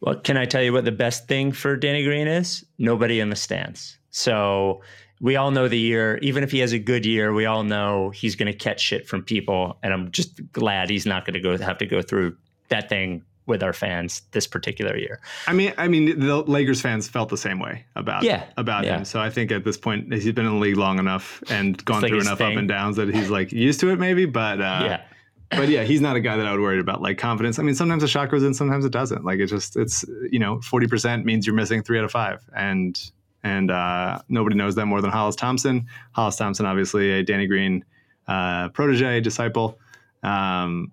[0.00, 2.64] Well, can I tell you what the best thing for Danny Green is?
[2.78, 3.96] Nobody in the stands.
[4.10, 4.82] So
[5.22, 8.10] we all know the year, even if he has a good year, we all know
[8.10, 9.78] he's going to catch shit from people.
[9.82, 12.36] And I'm just glad he's not going to go have to go through
[12.68, 15.20] that thing with our fans this particular year.
[15.46, 18.98] I mean, I mean, the Lakers fans felt the same way about Yeah, about yeah.
[18.98, 19.04] him.
[19.04, 22.02] So I think at this point, he's been in the league long enough and gone
[22.02, 22.52] like through enough thing.
[22.52, 24.26] up and downs that he's like used to it, maybe.
[24.26, 25.02] But uh, yeah.
[25.50, 27.60] but yeah, he's not a guy that I would worry about like confidence.
[27.60, 29.24] I mean, sometimes a shot goes in, sometimes it doesn't.
[29.24, 32.40] Like it just it's you know forty percent means you're missing three out of five,
[32.56, 32.98] and
[33.44, 35.86] and uh, nobody knows that more than Hollis Thompson.
[36.12, 37.84] Hollis Thompson, obviously a Danny Green
[38.28, 39.78] uh, protege, disciple,
[40.22, 40.92] um,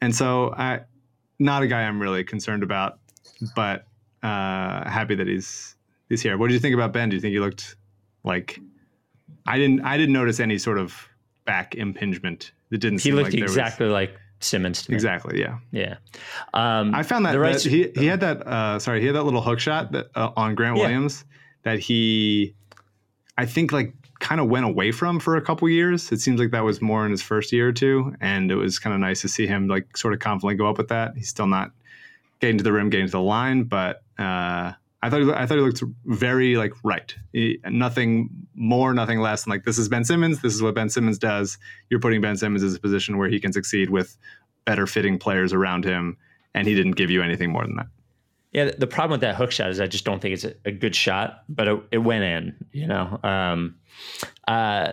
[0.00, 0.80] and so I,
[1.38, 2.98] not a guy I'm really concerned about,
[3.56, 3.86] but
[4.22, 5.76] uh, happy that he's
[6.08, 6.36] he's here.
[6.36, 7.08] What did you think about Ben?
[7.08, 7.76] Do you think he looked
[8.24, 8.60] like?
[9.46, 9.80] I didn't.
[9.82, 11.08] I didn't notice any sort of
[11.46, 12.52] back impingement.
[12.70, 12.98] It didn't.
[12.98, 14.82] He seem looked like there was- He looked exactly like Simmons.
[14.82, 14.94] To me.
[14.96, 15.40] exactly.
[15.40, 15.58] Yeah.
[15.72, 15.96] Yeah.
[16.52, 19.22] Um, I found that, right that he he had that uh, sorry he had that
[19.24, 20.82] little hook shot that uh, on Grant Yeah.
[20.82, 21.24] Williams
[21.62, 22.54] that he
[23.36, 26.10] I think like kind of went away from for a couple years.
[26.10, 28.78] It seems like that was more in his first year or two, and it was
[28.78, 31.12] kind of nice to see him like sort of confidently go up with that.
[31.16, 31.70] He's still not
[32.40, 35.56] getting to the rim, getting to the line, but uh, I thought he, I thought
[35.56, 37.14] he looked very like right.
[37.32, 40.42] He- nothing more, nothing less than like this is Ben Simmons.
[40.42, 41.58] This is what Ben Simmons does.
[41.88, 44.16] You're putting Ben Simmons in a position where he can succeed with
[44.64, 46.16] better fitting players around him,
[46.54, 47.86] and he didn't give you anything more than that.
[48.52, 50.94] Yeah, the problem with that hook shot is I just don't think it's a, good
[50.94, 52.66] shot, but it, it went in.
[52.72, 53.76] You know, um,
[54.46, 54.92] uh,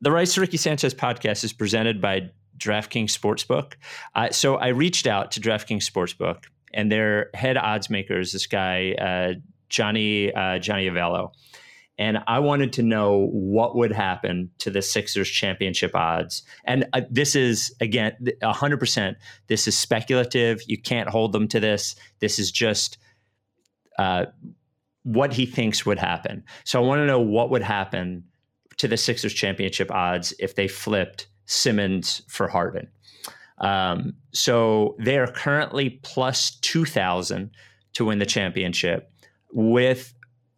[0.00, 3.74] the Rights to Ricky Sanchez podcast is presented by DraftKings Sportsbook.
[4.14, 8.46] Uh, so I reached out to DraftKings Sportsbook, and their head odds maker is this
[8.46, 9.34] guy uh,
[9.68, 11.32] Johnny uh, Johnny Avello,
[12.00, 16.42] and I wanted to know what would happen to the Sixers championship odds.
[16.64, 19.18] And uh, this is again, hundred percent.
[19.48, 20.62] This is speculative.
[20.66, 21.94] You can't hold them to this.
[22.20, 22.96] This is just
[23.98, 24.26] uh,
[25.02, 26.42] what he thinks would happen.
[26.64, 28.24] So I want to know what would happen
[28.78, 32.88] to the Sixers championship odds if they flipped Simmons for Harden.
[33.58, 37.50] Um, so they are currently plus 2,000
[37.92, 39.12] to win the championship.
[39.52, 40.14] With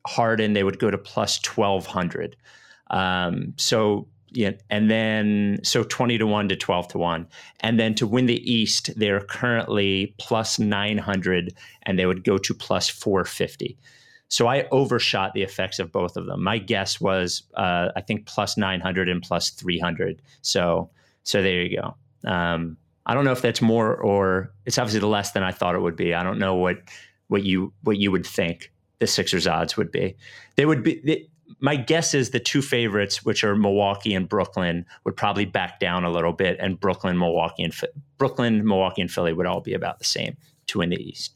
[0.06, 2.36] Harden, they would go to plus 1,200.
[2.90, 7.26] Um, so, yeah, and then so 20 to 1 to 12 to 1.
[7.60, 12.54] And then to win the East, they're currently plus 900 and they would go to
[12.54, 13.78] plus 450.
[14.28, 16.42] So I overshot the effects of both of them.
[16.42, 20.22] My guess was, uh, I think, plus 900 and plus 300.
[20.40, 20.88] So,
[21.22, 21.94] so there you go.
[22.28, 25.80] Um, I don't know if that's more or it's obviously less than I thought it
[25.80, 26.14] would be.
[26.14, 26.78] I don't know what
[27.28, 30.16] what you what you would think the Sixers odds would be.
[30.54, 31.00] They would be.
[31.04, 35.80] They, my guess is the two favorites, which are Milwaukee and Brooklyn, would probably back
[35.80, 37.74] down a little bit, and Brooklyn, Milwaukee, and
[38.16, 40.36] Brooklyn, Milwaukee, and Philly would all be about the same
[40.68, 41.34] to win the East.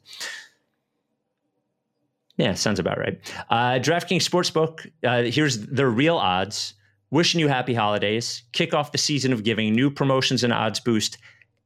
[2.37, 3.19] Yeah, sounds about right.
[3.51, 4.91] Uh, DraftKings Sportsbook.
[5.05, 6.75] Uh, here's the real odds.
[7.11, 8.45] Wishing you happy holidays.
[8.53, 9.75] Kick off the season of giving.
[9.75, 11.19] New promotions and odds boost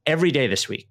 [0.07, 0.89] every day this week.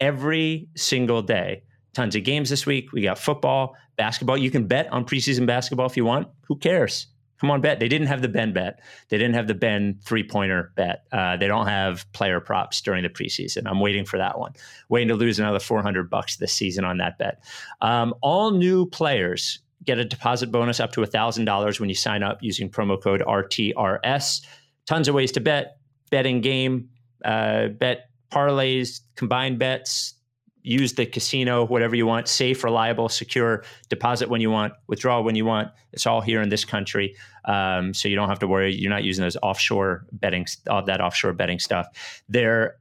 [0.00, 1.62] Every single day.
[1.94, 2.92] Tons of games this week.
[2.92, 4.36] We got football, basketball.
[4.36, 6.28] You can bet on preseason basketball if you want.
[6.48, 7.06] Who cares?
[7.40, 7.80] Come on, bet.
[7.80, 8.80] They didn't have the Ben bet.
[9.08, 11.04] They didn't have the Ben three pointer bet.
[11.12, 13.64] Uh, they don't have player props during the preseason.
[13.66, 14.52] I'm waiting for that one.
[14.88, 17.42] Waiting to lose another 400 bucks this season on that bet.
[17.80, 22.38] Um, all new players get a deposit bonus up to $1,000 when you sign up
[22.40, 24.46] using promo code RTRS.
[24.86, 25.78] Tons of ways to bet,
[26.10, 26.88] betting game,
[27.24, 30.14] uh, bet parlays, combined bets,
[30.64, 35.36] use the casino, whatever you want, safe, reliable, secure, deposit when you want, withdraw when
[35.36, 35.70] you want.
[35.92, 37.14] It's all here in this country.
[37.44, 38.74] Um, so you don't have to worry.
[38.74, 41.86] You're not using those offshore betting, all that offshore betting stuff.
[42.28, 42.78] Their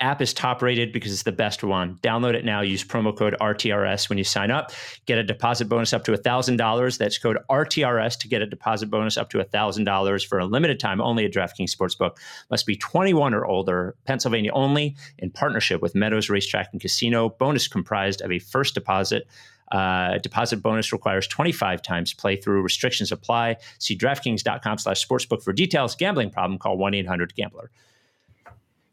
[0.00, 1.96] app is top rated because it's the best one.
[2.02, 2.60] Download it now.
[2.60, 4.72] Use promo code RTRS when you sign up.
[5.06, 6.98] Get a deposit bonus up to $1,000.
[6.98, 11.00] That's code RTRS to get a deposit bonus up to $1,000 for a limited time
[11.00, 12.16] only at DraftKings Sportsbook.
[12.50, 17.30] Must be 21 or older, Pennsylvania only, in partnership with Meadows Racetrack and Casino.
[17.30, 19.26] Bonus comprised of a first deposit.
[19.72, 22.62] Uh, deposit bonus requires 25 times playthrough.
[22.62, 23.56] Restrictions apply.
[23.78, 25.96] See DraftKings.com slash sportsbook for details.
[25.96, 27.70] Gambling problem, call 1-800-GAMBLER.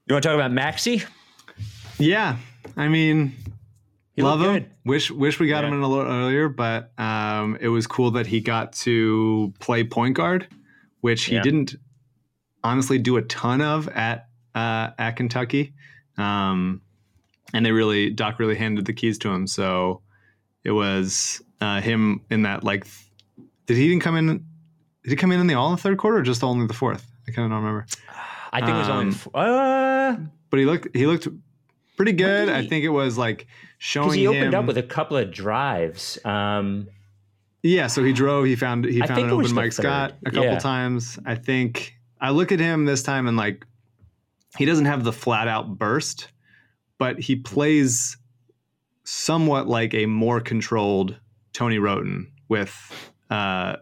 [0.08, 1.04] You want to talk about Maxey?
[1.98, 2.38] Yeah,
[2.76, 3.34] I mean,
[4.16, 4.54] He love him.
[4.54, 4.70] good.
[4.86, 5.70] Wish wish we got Yeah.
[5.70, 9.84] him in a little earlier, but um, it was cool that he got to play
[9.84, 10.48] point guard,
[11.02, 11.42] which he Yeah.
[11.42, 11.76] didn't
[12.64, 15.74] honestly do a ton of at uh, at Kentucky.
[16.18, 16.82] Um,
[17.54, 20.02] and they really Doc really handed the keys to him, so
[20.64, 22.86] it was uh, him in that like.
[23.68, 24.28] Did he even come in?
[24.28, 26.74] Did he come in in the all in the third quarter or just only the
[26.74, 27.08] fourth?
[27.28, 27.86] I kind of don't remember.
[28.52, 29.06] I think it was only.
[29.08, 29.14] Um,
[30.50, 31.28] But he looked he looked
[31.98, 32.46] pretty good.
[32.48, 33.48] did I think it was like
[33.78, 36.18] showing because he opened him, up with a couple of drives.
[36.26, 36.88] Um,
[37.62, 38.46] Yeah, so he drove.
[38.46, 40.60] He found he I found an open Mike Scott a couple Yeah.
[40.60, 41.18] times.
[41.26, 43.66] I think I look at him this time and like
[44.58, 46.28] he doesn't have the flat out burst,
[47.00, 48.18] but he plays
[49.04, 51.20] somewhat like a more controlled
[51.54, 52.72] Tony Wroten with
[53.30, 53.76] uh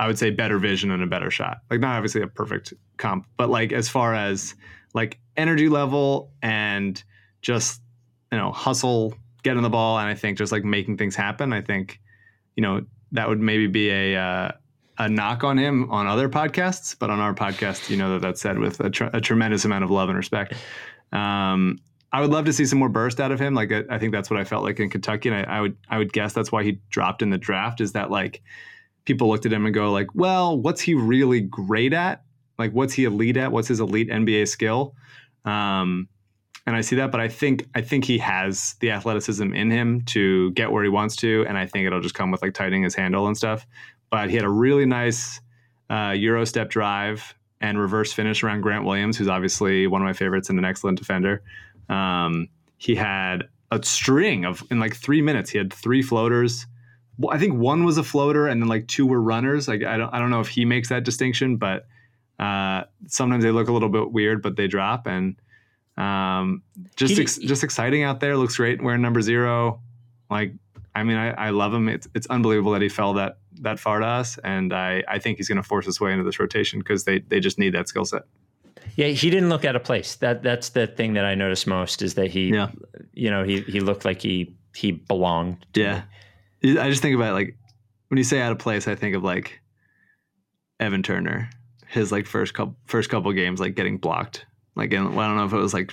[0.00, 1.58] I would say better vision and a better shot.
[1.70, 4.54] Like not obviously a perfect comp, but like as far as
[4.94, 7.02] like energy level and
[7.42, 7.80] just
[8.32, 11.52] you know hustle, getting the ball, and I think just like making things happen.
[11.52, 12.00] I think
[12.56, 14.52] you know that would maybe be a uh,
[14.98, 18.40] a knock on him on other podcasts, but on our podcast, you know that that's
[18.40, 20.54] said with a, tr- a tremendous amount of love and respect.
[21.12, 21.78] Um,
[22.12, 23.54] I would love to see some more burst out of him.
[23.54, 25.76] Like I, I think that's what I felt like in Kentucky, and I, I would
[25.88, 27.80] I would guess that's why he dropped in the draft.
[27.80, 28.42] Is that like
[29.04, 32.22] people looked at him and go like, well, what's he really great at?
[32.58, 33.52] Like, what's he elite at?
[33.52, 34.94] What's his elite NBA skill?
[35.44, 36.08] Um,
[36.66, 40.02] and I see that, but I think I think he has the athleticism in him
[40.02, 42.82] to get where he wants to, and I think it'll just come with like tightening
[42.82, 43.66] his handle and stuff.
[44.10, 45.40] But he had a really nice
[45.88, 50.12] uh, Euro step drive and reverse finish around Grant Williams, who's obviously one of my
[50.12, 51.42] favorites and an excellent defender.
[51.88, 55.50] Um, he had a string of in like three minutes.
[55.50, 56.66] He had three floaters.
[57.18, 59.68] Well, I think one was a floater, and then like two were runners.
[59.68, 61.86] Like I don't I don't know if he makes that distinction, but
[62.38, 65.36] uh, sometimes they look a little bit weird, but they drop and
[65.96, 66.62] um,
[66.96, 68.36] just He- ex- just exciting out there.
[68.36, 69.80] Looks great wearing number zero.
[70.30, 70.54] Like
[70.94, 71.88] I mean, I, I love him.
[71.88, 75.38] It's it's unbelievable that he fell that that far to us, and I I think
[75.38, 77.88] he's going to force his way into this rotation because they they just need that
[77.88, 78.22] skill set.
[78.94, 80.14] Yeah, he didn't look out of place.
[80.16, 82.70] That that's the thing that I noticed most is that he, Yeah.
[83.12, 85.66] you know, he he looked like he he belonged.
[85.74, 86.02] to Yeah.
[86.62, 86.78] me.
[86.78, 87.56] I just think about it, like
[88.08, 89.60] when you say out of place, I think of like
[90.80, 91.50] Evan Turner,
[91.88, 94.46] his like first couple first couple games like getting blocked.
[94.74, 95.92] Like in, well, I don't know if it was like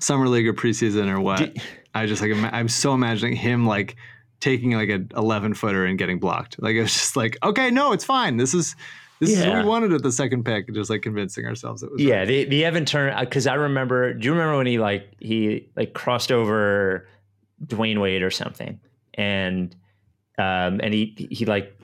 [0.00, 1.38] summer league or preseason or what.
[1.38, 1.62] Did-
[1.94, 3.96] I just like ima- I'm so imagining him like
[4.40, 6.60] taking like a 11 footer and getting blocked.
[6.62, 8.36] Like it was just like okay, no, it's fine.
[8.38, 8.74] This is
[9.20, 10.72] this is what we wanted at the second pick.
[10.74, 12.00] Just like convincing ourselves it was.
[12.00, 14.14] Yeah, the the Evan Turner because I remember.
[14.14, 17.06] Do you remember when he like he like crossed over
[17.64, 18.80] Dwyane Wade or something,
[19.14, 19.76] and
[20.38, 21.78] um and he he like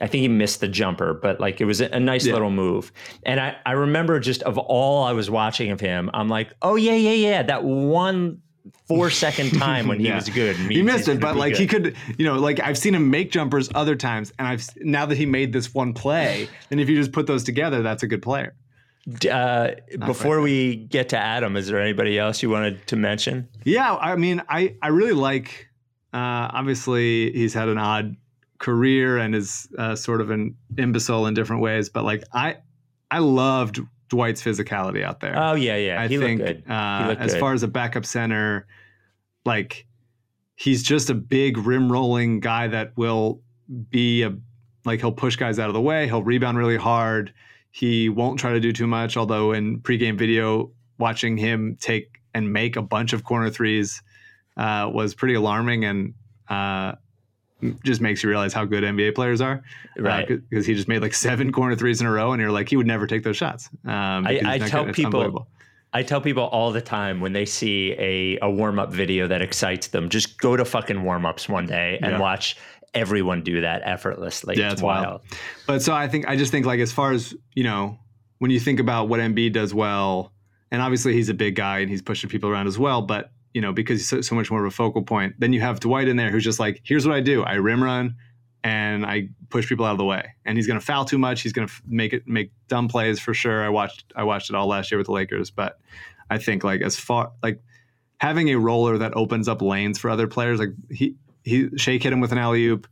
[0.00, 2.34] I think he missed the jumper, but like it was a, nice Yeah.
[2.34, 2.92] little move.
[3.24, 6.76] And I I remember just of all I was watching of him, I'm like, oh
[6.76, 8.40] yeah yeah yeah, that one
[8.86, 10.16] four second time when he Yeah.
[10.16, 10.56] was good.
[10.56, 11.60] he missed it, but like good.
[11.60, 15.04] he could, you know, like I've seen him make jumpers other times, and I've now
[15.06, 18.06] that he made this one play, and if you just put those together, that's a
[18.06, 18.54] good player.
[19.30, 19.70] Uh,
[20.04, 23.48] before we get to Adam, is there anybody else you wanted to mention?
[23.64, 25.66] Yeah, I mean, I I really like.
[26.12, 28.16] Uh, obviously, he's had an odd
[28.58, 32.56] career and is uh, sort of an imbecile in different ways, but like I,
[33.10, 35.34] I loved Dwight's physicality out there.
[35.36, 36.72] Oh yeah, yeah, I he think looked good.
[36.72, 37.40] Uh, as good.
[37.40, 38.66] far as a backup center,
[39.44, 39.86] like
[40.56, 43.42] he's just a big rim rolling guy that will
[43.90, 44.36] be a
[44.84, 46.06] like he'll push guys out of the way.
[46.06, 47.32] He'll rebound really hard.
[47.70, 49.16] He won't try to do too much.
[49.16, 54.02] Although in pregame video, watching him take and make a bunch of corner threes
[54.56, 56.14] uh, was pretty alarming and
[56.48, 56.92] uh,
[57.84, 59.62] just makes you realize how good NBA players are.
[59.98, 60.26] Right.
[60.28, 62.76] Because he just made like seven corner threes in a row, and you're like, he
[62.76, 63.68] would never take those shots.
[63.84, 64.86] Um, I- I tell.
[64.88, 65.48] It's people-
[65.92, 69.40] I tell people all the time when they see a, a warm up video that
[69.40, 72.20] excites them, just go to fucking warm ups one day and Yeah.
[72.20, 72.58] watch
[72.92, 74.56] everyone do that effortlessly.
[74.58, 75.06] Yeah, it's it's wild.
[75.06, 75.20] wild.
[75.66, 77.98] But so I think I just think like as far as you know,
[78.38, 80.32] when you think about what Embiid does well,
[80.70, 83.62] and obviously he's a big guy and he's pushing people around as well, but you
[83.62, 85.34] know because he's so, much more of a focal point.
[85.40, 87.82] Then you have Dwight in there who's just like, here's what I do: I rim
[87.82, 88.14] run
[88.62, 90.34] and I push people out of the way.
[90.44, 91.42] And he's going to foul too much.
[91.42, 93.64] He's going to make it make dumb plays for sure.
[93.64, 95.80] I watched I watched it all last year with the Lakers, but
[96.30, 97.60] I think like as far like
[98.20, 102.12] having a roller that opens up lanes for other players, like he he Shake hit
[102.12, 102.86] him with an alley oop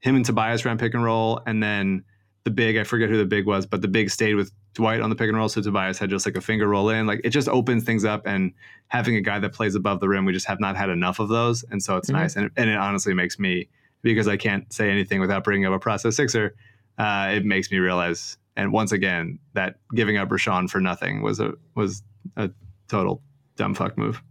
[0.00, 2.04] him and Tobias ran pick and roll, and then
[2.44, 5.10] the big, I forget who the big was, but the big stayed with Dwight on
[5.10, 7.06] the pick and roll, so Tobias had just like a finger roll in.
[7.06, 8.52] Like it just opens things up, and
[8.88, 11.28] having a guy that plays above the rim, we just have not had enough of
[11.28, 12.14] those, and so it's Mhm.
[12.14, 13.68] nice, and, and it honestly makes me
[14.02, 16.54] because I can't say anything without bringing up a process sixer.
[16.98, 21.40] Uh, it makes me realize, and once again, that giving up Richaun for nothing was
[21.40, 22.02] a was
[22.36, 22.50] a
[22.88, 23.22] total
[23.56, 24.22] dumb fuck move.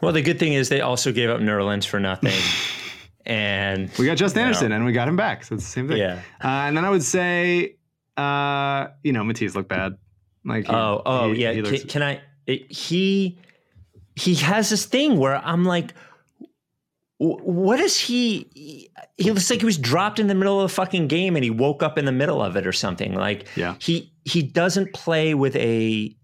[0.00, 2.32] Well, the good thing is they also gave up Nerlens for nothing.
[3.26, 5.70] and We got Justin you know, Anderson, and we got him back, so it's the
[5.70, 5.98] same thing.
[5.98, 6.20] Yeah.
[6.42, 7.76] Uh, and then I would say,
[8.16, 9.96] uh, you know, Matisse looked bad.
[10.44, 11.52] Like, he- Oh, oh he- yeah.
[11.52, 12.20] he can, looks- can I?
[12.46, 13.38] it- he
[14.16, 15.92] he has this thing where I'm like,
[17.18, 18.48] what is he?
[18.54, 21.44] He he looks like he was dropped in the middle of a fucking game and
[21.44, 23.14] he woke up in the middle of it or something.
[23.14, 23.76] Like, Yeah.
[23.78, 26.14] he he doesn't play with a.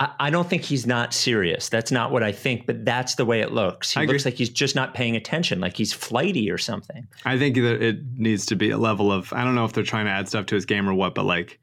[0.00, 1.68] I, I don't think he's not serious.
[1.68, 3.92] That's not what I think, but that's the way it looks.
[3.92, 4.14] He I agree.
[4.14, 7.06] looks like he's just not paying attention, like he's flighty or something.
[7.24, 9.32] I think that it needs to be a level of.
[9.32, 11.24] I don't know if they're trying to add stuff to his game or what, but
[11.24, 11.60] like,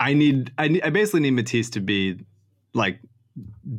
[0.00, 0.52] I need.
[0.58, 0.82] I need.
[0.82, 2.18] I basically need Matisse to be
[2.72, 2.98] like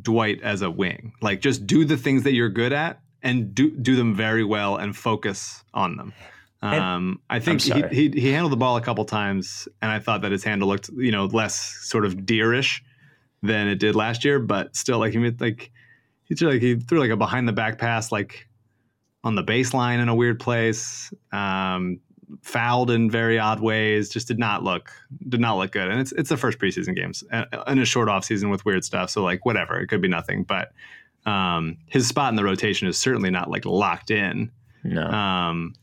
[0.00, 1.12] Dwight as a wing.
[1.20, 4.76] Like, just do the things that you're good at and do do them very well
[4.76, 6.14] and focus on them.
[6.62, 7.70] And- Um, I think he,
[8.10, 10.90] he he handled the ball a couple times, and I thought that his handle looked
[10.90, 12.80] you know less sort of deerish
[13.42, 15.70] than it did last year, but still like he like
[16.24, 18.46] he threw like he threw like a behind the back pass like
[19.24, 21.12] on the baseline in a weird place.
[21.32, 22.00] Um,
[22.42, 24.08] fouled in very odd ways.
[24.08, 24.92] Just did not look
[25.28, 25.88] did not look good.
[25.90, 27.24] And it's it's the first preseason games
[27.66, 29.10] in a short off season with weird stuff.
[29.10, 30.44] So like whatever, it could be nothing.
[30.44, 30.72] But
[31.26, 34.50] um, his spot in the rotation is certainly not like locked in.
[34.84, 35.02] No.
[35.02, 35.74] Um,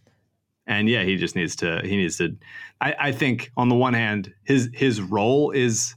[0.67, 1.81] and yeah, he just needs to.
[1.83, 2.35] He needs to.
[2.81, 5.95] I, I think on the one hand, his his role is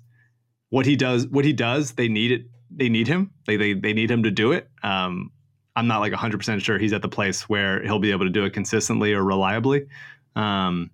[0.70, 1.26] what he does.
[1.26, 2.42] What he does, they need it.
[2.70, 3.32] They need him.
[3.46, 4.70] They they they need him to do it.
[4.82, 5.32] Um,
[5.76, 8.30] I'm not like 100 percent sure he's at the place where he'll be able to
[8.30, 9.86] do it consistently or reliably,
[10.36, 10.90] um,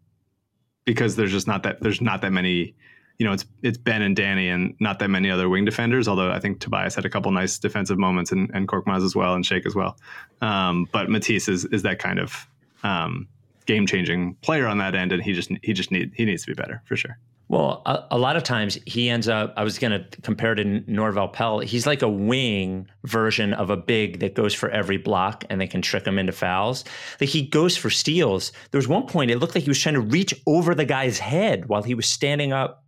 [0.84, 2.74] because there's just not that there's not that many.
[3.18, 6.08] You know, it's it's Ben and Danny and not that many other wing defenders.
[6.08, 9.34] Although I think Tobias had a couple nice defensive moments and, and Korkmaz as well
[9.34, 9.98] and Shake as well.
[10.40, 12.46] Um, but Matisse is is that kind of
[12.82, 13.26] um,
[13.66, 16.50] game changing player on that end, and he just he just need he needs to
[16.50, 17.18] be better for sure.
[17.48, 19.54] Well, a, a, lot of times he ends up.
[19.56, 21.60] I was going to compare to Norvel Pelle.
[21.60, 25.68] He's like a wing version of a big that goes for every block, and they
[25.68, 26.84] can trick him into fouls.
[27.20, 28.50] Like he goes for steals.
[28.72, 31.20] There was one point it looked like he was trying to reach over the guy's
[31.20, 32.82] head while he was standing up,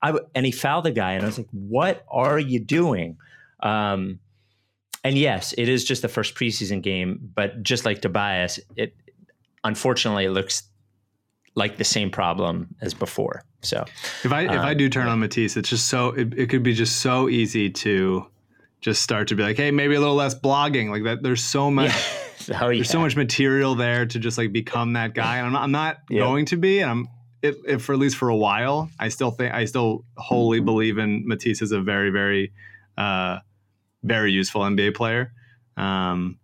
[0.00, 1.14] I, and he fouled the guy.
[1.14, 3.16] And I was like, "What are you doing?"
[3.60, 4.20] Um,
[5.02, 8.94] and yes, it is just the first preseason game, but just like Tobias, it
[9.64, 10.62] unfortunately it looks
[11.54, 13.42] like the same problem as before.
[13.62, 13.84] So
[14.22, 15.12] if I if I um, do turn yeah.
[15.12, 18.26] on Matisse, it's just so it, it could be just so easy to
[18.80, 21.22] just start to be like, hey, maybe a little less blogging like that.
[21.22, 21.90] There's so much.
[22.46, 22.58] Yeah.
[22.60, 22.78] oh, yeah.
[22.78, 25.72] There's so much material there to just like become that guy, and I'm not, I'm
[25.72, 27.08] not going to be, and I'm
[27.42, 30.98] if, if for at least for a while, I still think I still wholly believe
[30.98, 32.52] in Matisse as a very very
[32.98, 33.38] uh,
[34.02, 35.32] very useful NBA player.
[35.76, 36.38] Um,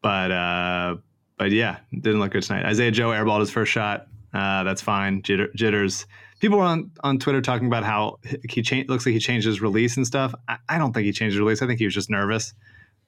[0.00, 0.96] but uh,
[1.38, 2.66] but yeah, didn't look good tonight.
[2.66, 4.08] Isaiah Joe airballed his first shot.
[4.34, 5.22] Uh, that's fine.
[5.22, 6.06] Jitter, jitters.
[6.40, 8.18] People were on, on Twitter talking about how
[8.48, 8.90] he changed.
[8.90, 10.34] Looks like he changed his release and stuff.
[10.46, 11.62] I, I, don't think he changed his release.
[11.62, 12.52] I think he was just nervous.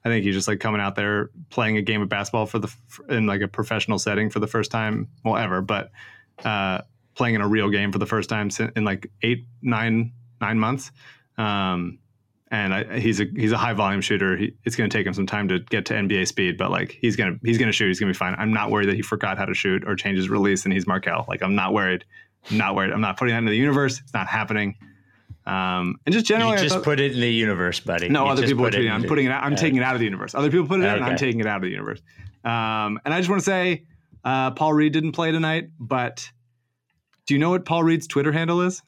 [0.03, 2.73] I think he's just like coming out there playing a game of basketball for the
[3.07, 5.91] in like a professional setting for the first time, well ever, but
[6.43, 6.81] uh,
[7.13, 10.11] playing in a real game for the first time in like eight, nine,
[10.41, 10.91] nine months.
[11.37, 11.99] Um,
[12.51, 14.35] and I, he's a he's a high volume shooter.
[14.35, 16.97] He, it's going to take him some time to get to NBA speed, but like
[16.99, 17.87] he's gonna he's gonna shoot.
[17.87, 18.35] He's gonna be fine.
[18.37, 20.85] I'm not worried that he forgot how to shoot or change his release and he's
[20.85, 21.25] Markelle.
[21.29, 22.03] Like I'm not worried.
[22.49, 22.91] I'm not worried.
[22.91, 24.01] I'm not putting that into the universe.
[24.01, 24.75] It's not happening.
[25.45, 28.09] Um, and just generally, you just thought, put it in the universe, buddy.
[28.09, 28.85] No, you other people put it.
[28.85, 29.31] In, I'm putting it.
[29.31, 29.43] out.
[29.43, 30.35] I'm uh, taking it out of the universe.
[30.35, 30.97] Other people put it okay.
[30.97, 31.03] in.
[31.03, 32.01] I'm taking it out of the universe.
[32.43, 33.85] Um, and I just want to say,
[34.23, 36.29] uh, Paul Reed didn't play tonight, but
[37.25, 38.83] do you know what Paul Reed's Twitter handle is?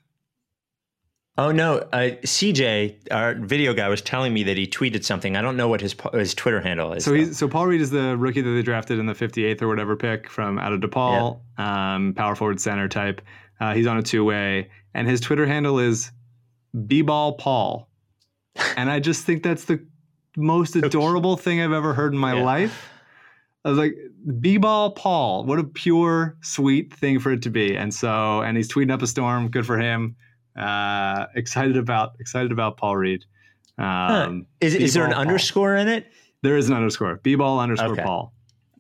[1.36, 5.36] Oh no, uh, CJ, our video guy, was telling me that he tweeted something.
[5.36, 7.04] I don't know what his his Twitter handle is.
[7.04, 9.68] So he's so Paul Reed is the rookie that they drafted in the 58th or
[9.68, 13.20] whatever pick from out of DePaul, um, power forward center type.
[13.60, 16.12] Uh, he's on a two way, and his Twitter handle is
[16.86, 17.90] B-ball Paul,
[18.78, 19.84] and I just think that's the
[20.38, 22.44] most adorable thing I've ever heard in my yeah.
[22.44, 22.90] life.
[23.66, 23.96] I was like,
[24.40, 27.76] B-ball Paul, what a pure, sweet thing for it to be.
[27.76, 29.48] And so, and he's tweeting up a storm.
[29.48, 30.18] Good for him.
[30.56, 33.26] Uh, excited about excited about Paul Reed.
[33.78, 34.32] Um, huh.
[34.62, 35.22] Is is there an Paul.
[35.22, 36.08] underscore in it?
[36.42, 37.20] There is an underscore.
[37.24, 38.04] B ball underscore okay.
[38.04, 38.34] Paul.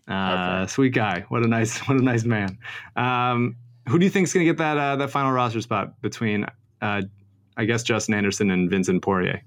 [0.07, 0.71] Uh, okay.
[0.71, 1.25] Sweet guy.
[1.29, 2.57] What a nice what a nice man.
[2.95, 3.55] Um,
[3.87, 6.45] who do you think is going to get that uh, that final roster spot between
[6.81, 7.01] uh,
[7.57, 9.41] I guess Justin Anderson and Vincent Poirier?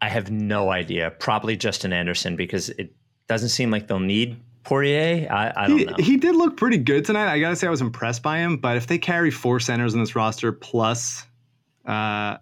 [0.00, 1.10] I have no idea.
[1.10, 2.94] Probably Justin Anderson because it
[3.26, 5.94] doesn't seem like they'll need Poirier, I, I don't he, know.
[5.98, 7.32] He did look pretty good tonight.
[7.32, 8.58] I gotta say, I was impressed by him.
[8.58, 11.24] But if they carry four centers in this roster plus
[11.86, 12.36] uh,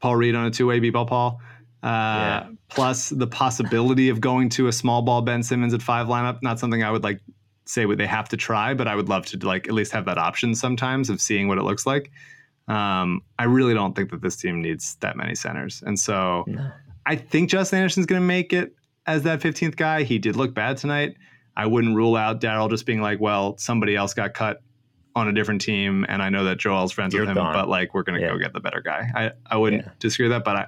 [0.00, 1.40] Paul Reed on a two-way b-ball Paul,
[1.82, 2.48] uh, yeah.
[2.68, 6.58] plus the possibility of going to a small ball Ben Simmons at five lineup, not
[6.58, 7.20] something I would like
[7.66, 10.06] say what they have to try, but I would love to like at least have
[10.06, 12.10] that option sometimes of seeing what it looks like.
[12.66, 16.70] Um, I really don't think that this team needs that many centers, and so no.
[17.06, 18.74] I think Justin Anderson's going to make it
[19.08, 20.02] as that 15th guy.
[20.02, 21.16] He did look bad tonight.
[21.56, 24.62] I wouldn't rule out Daryl just being like, well, somebody else got cut
[25.16, 27.52] on a different team, and I know that Joel's friends You're with him, gone.
[27.52, 28.28] but like we're gonna yeah.
[28.28, 29.08] go get the better guy.
[29.14, 29.92] I, I wouldn't yeah.
[29.98, 30.66] disagree with that, but I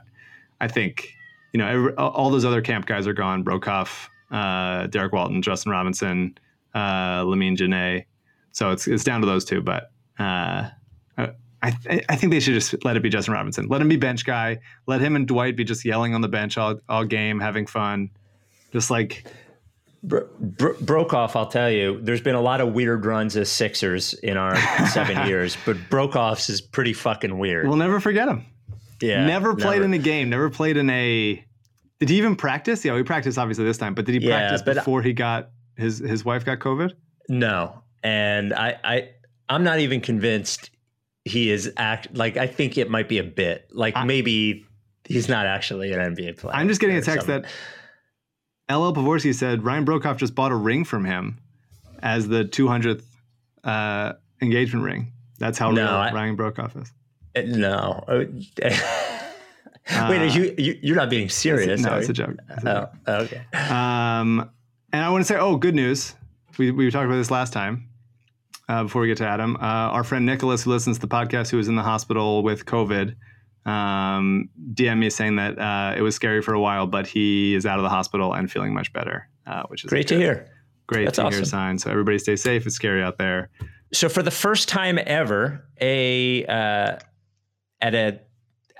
[0.60, 1.08] I think
[1.52, 3.44] you know every, all those other camp guys are gone.
[3.44, 6.36] Broekhoff, uh, Derrick Walton, Justin Robinson,
[6.74, 8.04] uh, Lamine Diane.
[8.50, 9.92] So it's it's down to those two, but.
[10.18, 10.70] Uh,
[11.62, 13.68] I, th- I think they should just let it be Justin Robinson.
[13.68, 14.60] Let him be bench guy.
[14.86, 18.10] Let him and Dwight be just yelling on the bench all, all game, having fun.
[18.72, 19.24] Just like
[20.02, 24.14] Bro- Bro- Broekhoff, I'll tell you, there's been a lot of weird runs as Sixers
[24.14, 24.56] in our
[24.88, 27.68] seven years, but Broekhoff's is pretty fucking weird.
[27.68, 28.46] We'll never forget him.
[29.02, 29.26] Yeah.
[29.26, 29.84] Never played never.
[29.84, 31.44] in a game, never played in a.
[31.98, 32.84] Did he even practice?
[32.84, 35.98] Yeah, he practiced obviously this time, but did he yeah, practice before he got his
[35.98, 36.92] his wife got COVID?
[37.28, 37.82] No.
[38.02, 39.08] And I, I
[39.50, 40.70] I'm not even convinced
[41.24, 43.68] he is act like I think it might be a bit.
[43.70, 44.64] Like I, maybe
[45.04, 46.54] he's not actually an NBA player.
[46.54, 47.42] I'm just getting a text something.
[47.42, 47.50] that
[48.70, 51.38] LL Pavorsky said Ryan Broekhoff just bought a ring from him
[52.02, 53.02] as the 200th
[53.64, 55.12] uh, engagement ring.
[55.38, 56.92] That's how No, real I- Ryan Broekhoff is.
[57.36, 58.04] Uh, No.
[59.92, 61.80] Uh, Wait, are you, you you're not being serious?
[61.80, 62.36] no, it's a joke.
[62.50, 63.38] It's a Oh, okay.
[63.54, 64.48] Um,
[64.92, 66.14] and I want to say, oh, good news.
[66.58, 67.88] We, we talked about this last time.
[68.68, 71.50] Uh, before we get to Adam, uh, our friend Nicholas, who listens to the podcast,
[71.50, 73.16] who was in the hospital with COVID,
[73.66, 77.66] um, DM me saying that uh, it was scary for a while, but he is
[77.66, 80.48] out of the hospital and feeling much better, uh, which is Great to hear.
[80.86, 81.42] Great That's to hear awesome.
[81.42, 81.78] a sign.
[81.78, 82.66] So everybody stay safe.
[82.66, 83.50] It's scary out there.
[83.92, 86.98] So for the first time ever, a uh,
[87.80, 88.20] at a,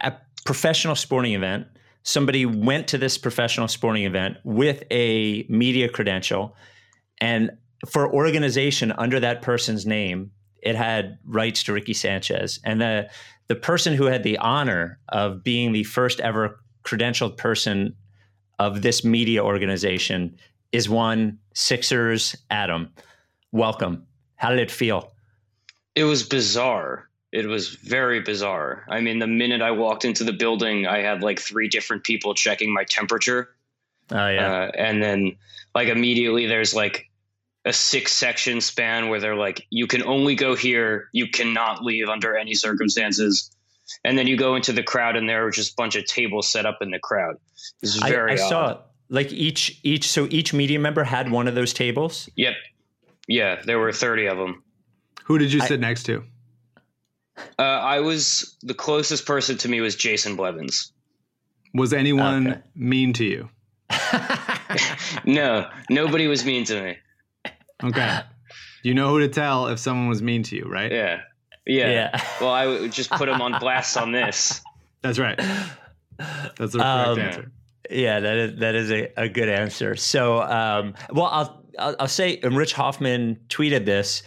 [0.01, 0.15] a
[0.45, 1.67] professional sporting event,
[2.03, 6.57] somebody went to this professional sporting event with a media credential,
[7.21, 7.51] and
[7.89, 10.31] for organization under that person's name,
[10.63, 13.11] it had rights to Ricky Sanchez, and the
[13.51, 17.97] the person who had the honor of being the first ever credentialed person
[18.61, 20.37] of this media organization
[20.71, 22.93] is one Sixers Adam.
[23.51, 24.07] Welcome.
[24.37, 25.15] How did it feel?
[25.97, 27.11] It was bizarre.
[27.33, 28.87] It was very bizarre.
[28.89, 32.35] I mean, the minute I walked into the building, I had like three different people
[32.35, 33.49] checking my temperature.
[34.13, 34.47] Oh yeah.
[34.47, 35.37] Uh, and then,
[35.75, 37.10] like, immediately there's like
[37.65, 42.09] a six section span where they're like, you can only go here, you cannot leave
[42.09, 43.55] under any circumstances.
[44.05, 46.49] And then you go into the crowd, and there are just a bunch of tables
[46.49, 47.37] set up in the crowd.
[47.81, 48.49] This is very I odd.
[48.49, 52.29] saw like each each so each media member had one of those tables.
[52.37, 52.55] Yep.
[53.27, 54.63] Yeah, there were 30 of them.
[55.25, 56.23] Who did you I- sit next to?
[57.59, 60.93] Uh, I was the closest person to me was Jason Blevins.
[61.75, 62.61] Was anyone Okay.
[62.75, 63.49] mean to you?
[65.25, 66.97] No, nobody was mean to me.
[67.83, 68.21] Okay.
[68.83, 70.91] you know who to tell if someone was mean to you, right?
[70.91, 71.21] Yeah.
[71.67, 71.91] Yeah.
[71.91, 72.25] yeah.
[72.41, 74.61] Well, I would just put them on blast on this.
[75.03, 75.39] That's right.
[75.39, 77.53] That's the correct Um, answer.
[77.91, 79.97] Yeah, that is that is a, a good answer.
[79.97, 84.23] So, um, well, I'll, I'll I'll say, and Rich Hoffman tweeted this.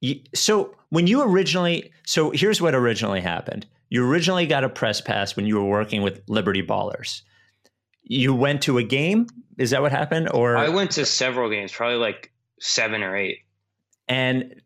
[0.00, 3.66] You, so when you originally, so here's what originally happened.
[3.88, 7.22] You originally got a press pass when you were working with Liberty Ballers.
[8.04, 9.26] You went to a game.
[9.58, 10.30] Is that what happened?
[10.32, 12.31] Or I went to several games, probably like
[12.62, 13.38] seven or eight.
[14.08, 14.60] And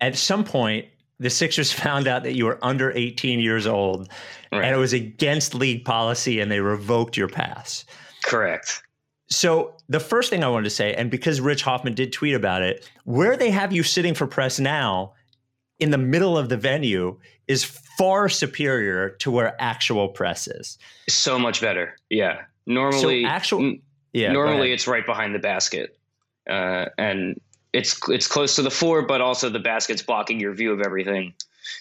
[0.00, 0.86] at some point,
[1.18, 4.08] the Sixers found out that you were under 18 years old
[4.50, 4.64] Right.
[4.64, 7.84] and it was against league policy and they revoked your pass.
[8.24, 8.82] Correct.
[9.30, 12.60] So the first thing I wanted to say, and because Rich Hoffman did tweet about
[12.62, 15.14] it, where they have you sitting for press now
[15.78, 20.76] in the middle of the venue is far superior to where actual press is.
[21.08, 21.96] So much better.
[22.10, 22.42] Yeah.
[22.66, 23.82] Normally, actual- n-
[24.12, 24.32] Yeah.
[24.32, 25.96] normally it's right behind the basket,
[26.48, 27.40] uh, and
[27.72, 31.34] it's it's close to the floor, but also the basket's blocking your view of everything.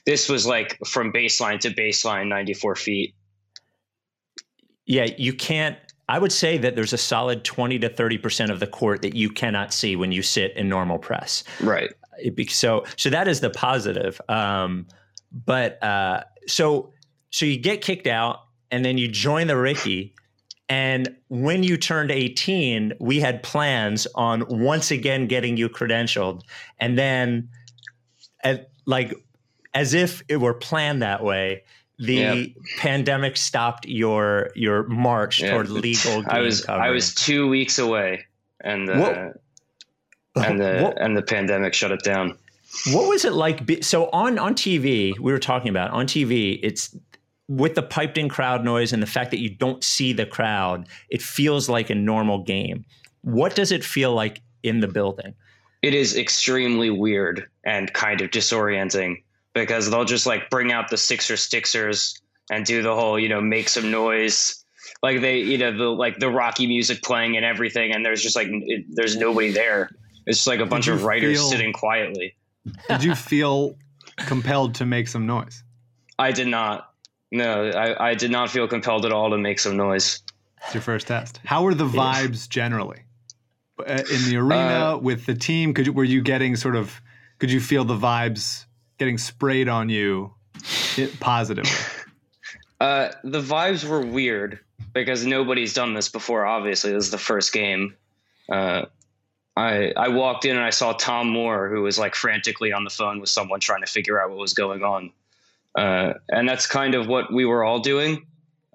[0.06, 3.14] This was like from baseline to baseline, ninety four feet.
[4.86, 5.78] yeah, you can't.
[6.10, 9.30] I would say that there's a solid 20 to 30% of the court that you
[9.30, 11.46] cannot see when you sit in normal press.
[11.62, 11.90] Right.
[12.50, 14.86] So so that is the positive um
[15.32, 16.92] but uh so
[17.30, 20.14] so you get kicked out and then you join the ricky
[20.72, 26.42] and when you turned 18 we had plans on once again getting you credentialed
[26.80, 27.50] and then
[28.44, 29.14] at, like
[29.74, 31.64] as if it were planned that way
[32.00, 32.44] the Yeah.
[32.78, 35.52] pandemic stopped your your march Yeah.
[35.52, 38.26] toward legal I was I was two weeks away,
[38.62, 42.38] and uh, What- and the What- and the pandemic shut it down.
[42.94, 43.84] What was it like?
[43.84, 46.60] So on on TV, we were talking about on TV.
[46.64, 46.96] It's
[47.52, 50.88] with the piped in crowd noise and the fact that you don't see the crowd.
[51.10, 52.86] It feels like a normal game.
[53.22, 55.36] What does it feel like in the building?
[55.82, 59.24] it is extremely weird and kind of disorienting
[59.56, 62.22] because they'll just like bring out the Sixer Stixers
[62.52, 64.64] and do the whole, you know, make some noise.
[65.02, 68.36] Like they, you know, the like the Rocky music playing and everything, and there's just
[68.36, 69.90] like it, there's nobody there.
[70.28, 72.36] It's just like a bunch of writers feel- sitting quietly.
[72.88, 73.76] Did you feel
[74.18, 75.64] compelled to make some noise?
[76.20, 76.91] I did not.
[77.32, 80.22] No, I, I did not feel compelled at all to make some noise.
[80.66, 81.40] It's your first test.
[81.46, 83.02] How were the vibes generally
[83.80, 85.74] Uh, in the arena Uh, with the team?
[85.74, 87.02] Could you, were you getting sort of?
[87.40, 88.66] Could you feel the vibes
[89.00, 90.34] getting sprayed on you
[90.98, 91.72] it, positively?
[92.80, 94.60] Uh, the vibes were weird
[94.92, 96.48] because nobody's done this before.
[96.48, 97.96] Obviously, this is the first game.
[98.52, 98.86] Uh,
[99.56, 102.90] I I walked in and I saw Tom Moore, who was like frantically on the
[102.90, 105.12] phone with someone trying to figure out what was going on,
[105.76, 108.26] uh, and that's kind of what we were all doing.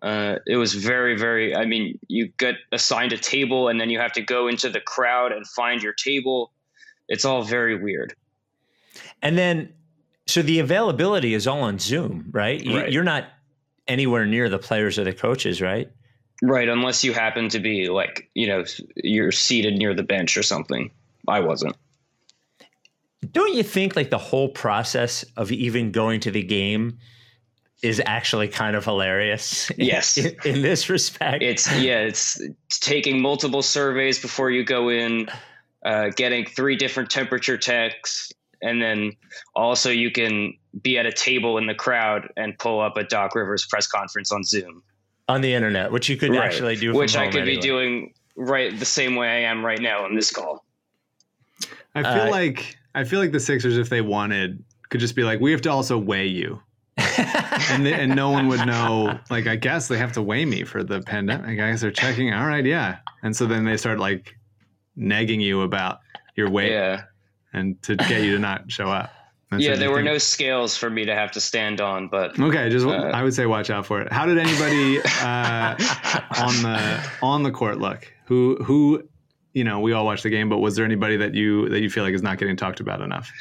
[0.03, 1.55] Uh, it was very, very.
[1.55, 4.81] I mean, you get assigned a table, and then you have to go into the
[4.81, 6.53] crowd and find your table.
[7.09, 8.15] It's all very weird.
[9.23, 9.73] And then,
[10.27, 12.63] so the availability is all on Zoom, right?
[12.63, 12.93] You, Right.
[12.93, 13.25] You're not
[13.89, 15.91] anywhere near the players or the coaches, right?
[16.43, 18.65] Right, unless you happen to be like, you know,
[18.97, 20.91] you're seated near the bench or something.
[21.27, 21.77] I wasn't.
[23.33, 26.99] Don't you think like the whole process of even going to the game
[27.83, 29.71] is actually kind of hilarious?
[29.77, 30.17] Yes.
[30.19, 31.43] In, in this respect.
[31.43, 35.29] It's yeah, it's, it's taking multiple surveys before you go in,
[35.85, 39.13] uh, getting three different temperature checks, and then
[39.55, 43.35] also you can be at a table in the crowd and pull up a Doc
[43.35, 44.83] Rivers press conference on Zoom.
[45.29, 46.45] on the internet, which you could Right.
[46.45, 47.57] actually do from which I could anyway.
[47.57, 50.65] be doing right the same way I am right now on this call.
[51.95, 55.23] I feel Uh, like I feel like the Sixers, if they wanted, could just be
[55.23, 56.61] like, we have to also weigh you,
[57.71, 59.19] and they, and no one would know.
[59.31, 61.61] Like, I guess they have to weigh me for the pandemic.
[61.61, 62.33] I guess they're checking.
[62.33, 64.35] All right, yeah, and so then they start like
[64.99, 66.01] negging you about
[66.37, 67.03] your weight Yeah.
[67.53, 69.11] and to get you to not show up.
[69.53, 72.69] So yeah, there were no scales for me to have to stand on, but Okay,
[72.69, 74.13] just Uh, I would say watch out for it.
[74.13, 75.77] How did anybody uh,
[76.45, 78.13] on the on the court look?
[78.27, 79.09] Who who
[79.57, 81.89] you know we all watched the game, but was there anybody that you that you
[81.89, 83.33] feel like is not getting talked about enough?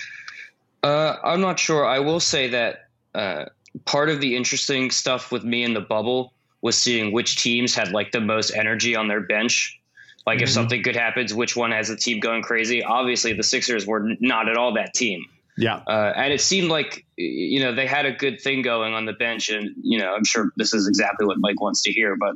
[0.81, 1.85] Uh, I'm not sure.
[1.85, 3.45] I will say that uh,
[3.83, 7.91] part of the interesting stuff with me in the bubble was seeing which teams had
[7.91, 9.77] like the most energy on their bench.
[10.25, 10.53] Like if Mhm.
[10.53, 12.81] something good happens, which one has a team going crazy?
[12.81, 15.21] Obviously, the Sixers were not at all that team,
[15.57, 19.05] Yeah, uh, and it seemed like you know they had a good thing going on
[19.05, 19.49] the bench.
[19.49, 22.35] And you know, I'm sure this is exactly what Mike wants to hear, but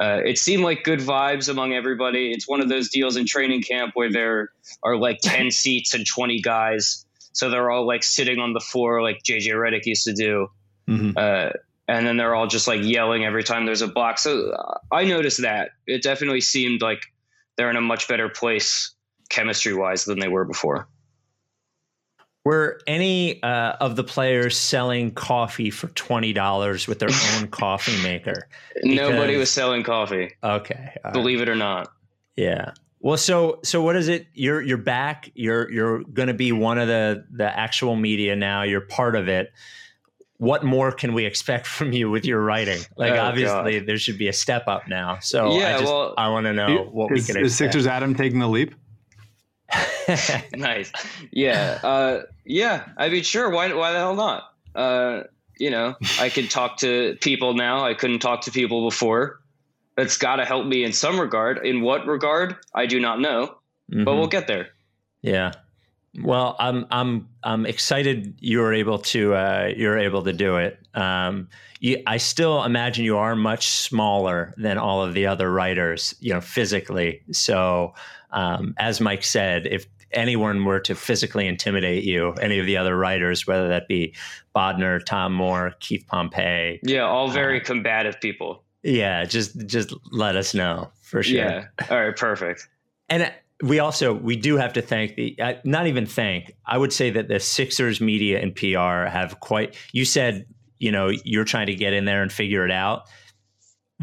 [0.00, 2.32] uh, it seemed like good vibes among everybody.
[2.32, 4.50] It's one of those deals in training camp where there
[4.82, 7.04] are like 10 seats and 20 guys.
[7.32, 10.48] So they're all like sitting on the floor like JJ Redick used to do.
[10.88, 11.16] Mhm.
[11.16, 11.52] Uh,
[11.88, 14.18] and then they're all just like yelling every time there's a block.
[14.18, 15.70] So uh, I noticed that.
[15.86, 17.02] It definitely seemed like
[17.56, 18.94] they're in a much better place
[19.28, 20.88] chemistry wise than they were before.
[22.44, 28.02] Were any uh, of the players selling coffee for twenty dollars with their own coffee
[28.02, 28.48] maker?
[28.82, 31.12] Nobody was selling coffee, Okay, all right.
[31.12, 31.92] believe it or not.
[32.36, 32.72] yeah.
[33.04, 34.26] Well, so so what is it?
[34.32, 35.30] You're you're back.
[35.34, 38.62] You're you're going to be one of the the actual media now.
[38.62, 39.52] You're part of it.
[40.38, 42.80] What more can we expect from you with your writing?
[42.96, 45.18] Like Oh, obviously there should be a step up now.
[45.20, 47.72] So Yeah, I just well- I want to know what we is, can is expect.
[47.74, 48.74] Sixers Adam taking the leap?
[50.54, 50.92] nice.
[51.30, 51.78] Yeah.
[51.82, 52.88] Uh, yeah.
[52.96, 53.50] I mean, sure.
[53.50, 54.44] Why, why the hell not?
[54.74, 55.22] Uh,
[55.58, 57.84] you know, I can talk to people now.
[57.84, 59.40] I couldn't talk to people before.
[59.96, 61.64] That's got to help me in some regard.
[61.64, 62.56] In what regard?
[62.74, 63.56] I do not know,
[63.88, 64.16] but Mhm.
[64.18, 64.68] we'll get there.
[65.20, 65.52] Yeah.
[66.20, 70.78] Well, I'm I'm I'm excited you were able to uh, you're able to do it.
[70.94, 71.48] Um,
[71.80, 76.32] you, I still imagine you are much smaller than all of the other writers, you
[76.34, 77.22] know, physically.
[77.32, 77.94] So,
[78.30, 82.94] um, as Mike said, if anyone were to physically intimidate you, any of the other
[82.96, 84.14] writers, whether that be
[84.54, 87.00] Bodner, Tom Moore, Keith Pompey, Yeah.
[87.04, 88.62] All very Uh, combative people.
[88.82, 91.38] yeah, just just let us know for sure.
[91.38, 91.66] Yeah.
[91.90, 92.14] All right.
[92.14, 92.68] Perfect.
[93.08, 93.32] And
[93.62, 96.54] we also we do have to thank the uh, not even thank.
[96.66, 99.76] I would say that the Sixers media and PR have quite.
[99.92, 100.46] You said
[100.78, 103.04] you know you're trying to get in there and figure it out.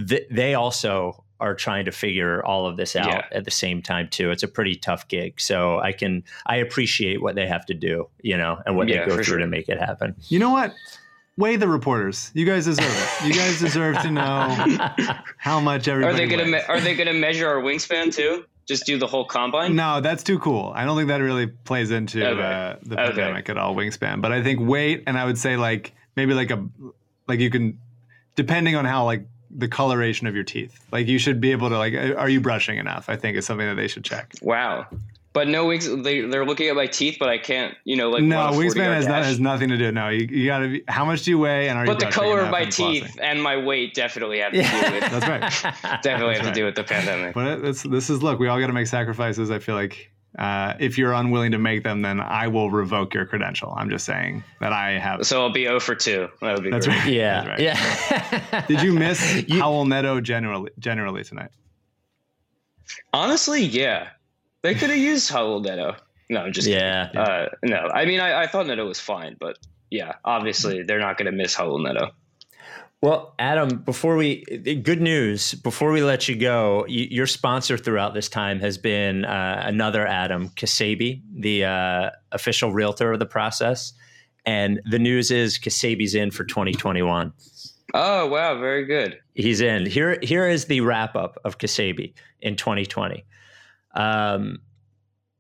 [0.08, 3.26] Th- they also are trying to figure all of this out Yeah.
[3.32, 4.30] at the same time too.
[4.32, 8.10] It's a pretty tough gig, so I can I appreciate what they have to do,
[8.22, 9.38] you know, and what Yeah, they go through sure.
[9.40, 10.16] to make it happen.
[10.28, 10.74] You know what?
[11.38, 12.32] Weigh the reporters.
[12.34, 12.86] You guys deserve
[13.22, 13.28] it.
[13.28, 14.24] You guys deserve to know
[15.38, 16.18] how much Are everybody.
[16.18, 18.44] they gonna me- Are they gonna measure our wingspan too?
[18.70, 19.76] Just do the whole combine?
[19.76, 20.72] No, that's too cool.
[20.76, 22.40] I don't think that really plays into Okay.
[22.40, 23.08] uh, the Okay.
[23.08, 23.74] pandemic at all.
[23.76, 26.64] Wingspan, but I think weight, and I would say like maybe like a
[27.28, 27.80] like you can,
[28.36, 31.80] depending on how like the coloration of your teeth, like you should be able to
[31.80, 33.10] like, are you brushing enough?
[33.10, 34.34] I think is something that they should check.
[34.44, 34.86] Wow.
[35.40, 35.88] But no wings.
[36.04, 37.74] They they're looking at my teeth, but I can't.
[37.86, 39.90] You know, like no, run a 40 wingspan has, not, has nothing to do.
[39.90, 40.84] No, you, you gotta be.
[40.90, 41.92] How much do you weigh, and are you?
[41.94, 43.04] But the color of my and flossing?
[43.04, 44.90] teeth and my weight definitely have to Yeah.
[44.90, 45.74] do with That's right.
[46.04, 46.54] definitely That's have right.
[46.54, 47.34] to do with the pandemic.
[47.34, 48.38] But it- it's, this is look.
[48.38, 49.50] We all got to make sacrifices.
[49.50, 53.26] I feel like uh, if you're unwilling to make them, then I will revoke your
[53.26, 53.74] credential.
[53.78, 55.26] I'm just saying that I have.
[55.26, 56.28] So I'll be 0 for 2.
[56.42, 57.00] That would be That's great.
[57.00, 57.08] right.
[57.14, 58.44] yeah, That's right.
[58.52, 58.66] yeah.
[58.68, 61.52] Did you miss You- Raul Neto generally generally tonight?
[63.14, 64.10] Honestly, yeah.
[64.62, 65.96] They could have used Raul Neto.
[66.30, 67.08] No, I'm just Yeah.
[67.08, 67.20] kidding.
[67.22, 69.58] Uh, no, I mean, I, I thought Neto was fine, but
[69.90, 72.12] yeah, obviously they're not going to miss Raul Neto.
[73.02, 74.44] Well, Adam, before we,
[74.84, 79.24] good news, before we let you go, y- your sponsor throughout this time has been
[79.24, 83.94] uh, another Adam, Kasabi, the uh, official realtor of the process.
[84.46, 87.32] And the news is Kasabi's in for 2021.
[87.94, 88.60] Oh, wow.
[88.60, 89.18] Very good.
[89.34, 89.86] He's in.
[89.86, 93.24] Here, here is the wrap up of Kasabi in 2020.
[93.96, 94.60] Um,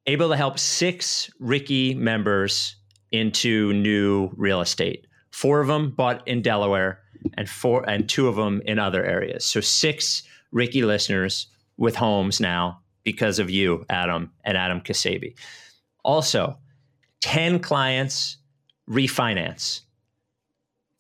[0.05, 2.75] able to help six Ricky members
[3.11, 5.07] into new real estate.
[5.31, 6.99] Four of them bought in Delaware,
[7.35, 9.45] and four and two of them in other areas.
[9.45, 11.47] So six Ricky listeners
[11.77, 15.35] with homes now because of you, Adam, and Adam Kasabi.
[16.03, 16.57] Also,
[17.21, 18.37] 10 clients
[18.89, 19.81] refinance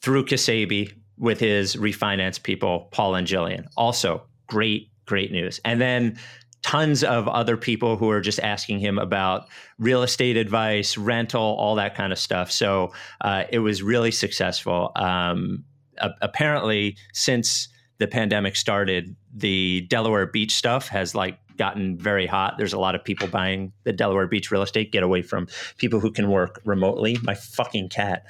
[0.01, 3.67] through Kasabi with his refinance people, Paul and Jillian.
[3.75, 5.59] Also, great, great news.
[5.65, 6.17] And then
[6.61, 9.47] tons of other people who are just asking him about
[9.77, 12.51] real estate advice, rental, all that kind of stuff.
[12.51, 12.91] So
[13.21, 14.91] uh, it was really successful.
[14.95, 15.63] Um,
[15.97, 22.57] a- apparently, since the pandemic started, the Delaware Beach stuff has like gotten very hot.
[22.57, 24.91] There's a lot of people buying the Delaware Beach real estate.
[24.91, 25.47] Get away from
[25.77, 27.17] people who can work remotely.
[27.23, 28.23] My fucking cat.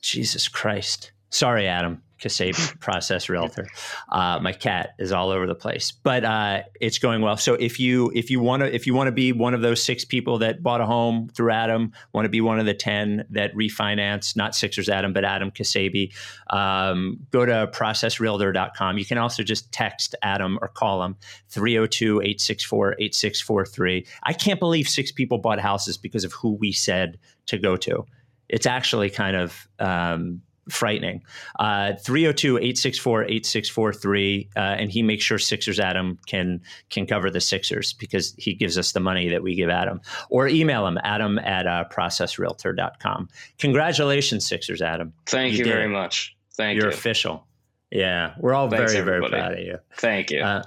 [0.00, 1.10] Jesus Christ.
[1.30, 2.02] Sorry, Adam.
[2.20, 3.68] Kasabi, process realtor.
[4.10, 7.36] Uh, my cat is all over the place, but uh, it's going well.
[7.36, 9.82] So if you if you want to if you want to be one of those
[9.82, 13.24] six people that bought a home through Adam, want to be one of the ten
[13.30, 16.14] that refinance, not Sixers Adam, but Adam Kasabi,
[16.50, 18.98] um, go to processrealtor.com.
[18.98, 21.16] You can also just text Adam or call him
[21.52, 24.06] 302-864-8643.
[24.22, 28.04] I can't believe six people bought houses because of who we said to go to.
[28.48, 31.22] It's actually kind of um, frightening.
[31.58, 36.60] Uh, 302-864-8643 uh, and he makes sure Sixers Adam can
[36.90, 40.00] can cover the Sixers because he gives us the money that we give Adam.
[40.30, 43.28] Or email him, adam at uh, processrealtor.com.
[43.58, 45.12] Congratulations, Sixers Adam.
[45.26, 45.88] Thank you, did very it.
[45.88, 46.36] much.
[46.54, 46.94] Thank You're you.
[46.94, 47.46] official.
[47.90, 49.78] Yeah, we're all Thanks, very, very proud of you.
[49.96, 50.40] Thank you.
[50.40, 50.62] Uh,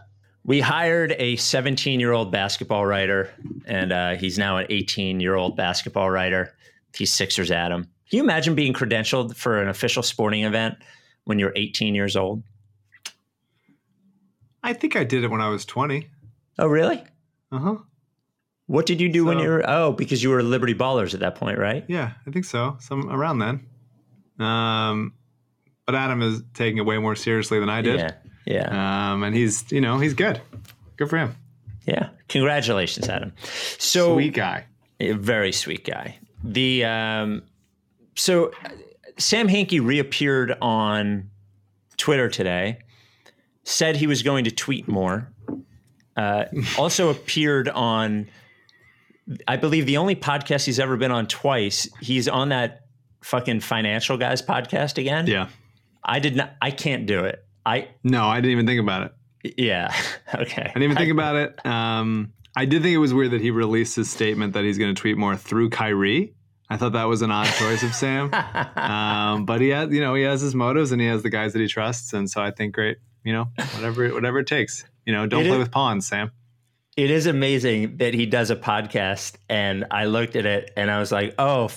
[0.45, 3.30] we hired a 17 year old basketball writer,
[3.66, 6.56] and uh, he's now an 18 year old basketball writer.
[6.95, 7.89] He's Sixers Adam.
[8.10, 10.76] Can you imagine being credentialed for an official sporting event
[11.26, 12.43] when you're 18 years old?
[14.64, 16.07] I think I did it when I was 20.
[16.57, 17.03] Oh, really?
[17.51, 17.76] Uh huh.
[18.68, 19.64] What did you do when you were?
[19.68, 21.84] Oh, because you were Liberty Ballers at that point, right?
[21.88, 22.78] Yeah, I think so.
[22.80, 23.66] Some around then.
[24.45, 25.14] Um,
[25.88, 27.99] but Adam is taking it way more seriously than I did.
[27.99, 28.12] Yeah.
[28.45, 29.12] Yeah.
[29.14, 30.39] Um, and he's, you know, he's good.
[30.97, 31.36] Good for him.
[31.86, 32.10] yeah.
[32.28, 33.34] Congratulations, Adam.
[33.80, 34.66] So Sweet guy.
[34.99, 36.20] A very sweet guy.
[36.43, 37.41] The um,
[38.20, 38.70] so uh,
[39.17, 41.30] Sam Hinkie reappeared on
[41.97, 42.80] Twitter today.
[43.63, 45.32] Said he was going to tweet more.
[46.17, 46.45] Uh,
[46.78, 48.28] also appeared on,
[49.47, 51.88] I believe, the only podcast he's ever been on twice.
[52.01, 52.82] He's on that
[53.22, 55.28] fucking financial guys podcast again.
[55.28, 55.49] Yeah.
[56.03, 56.53] I did not.
[56.61, 57.45] I can't do it.
[57.65, 59.11] I No, I didn't even think about
[59.43, 59.55] it.
[59.57, 59.93] yeah.
[60.34, 60.61] Okay.
[60.61, 61.65] I didn't even think about it.
[61.65, 64.93] Um, I did think it was weird that he released his statement that he's going
[64.93, 66.34] to tweet more through Kyrie.
[66.70, 68.32] I thought that was an odd choice of Sam.
[68.76, 71.53] Um, but he has, you know, he has his motives and he has the guys
[71.53, 72.97] that he trusts, and so I think great.
[73.24, 73.45] You know,
[73.76, 74.86] whatever, whatever it takes.
[75.05, 76.32] You know, don't It play is- with pawns, Sam.
[76.97, 80.99] it is amazing that he does a podcast and i looked at it and i
[80.99, 81.70] was like oh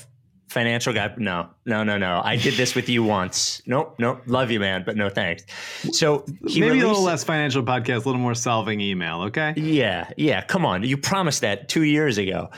[0.48, 4.50] financial guy no no no no i did this with you once nope nope love
[4.50, 5.44] you man but no thanks
[5.92, 9.22] so he Maybe a little less financial podcast, a little more solving email.
[9.22, 9.52] Okay.
[9.56, 12.50] yeah yeah come on you promised that two years ago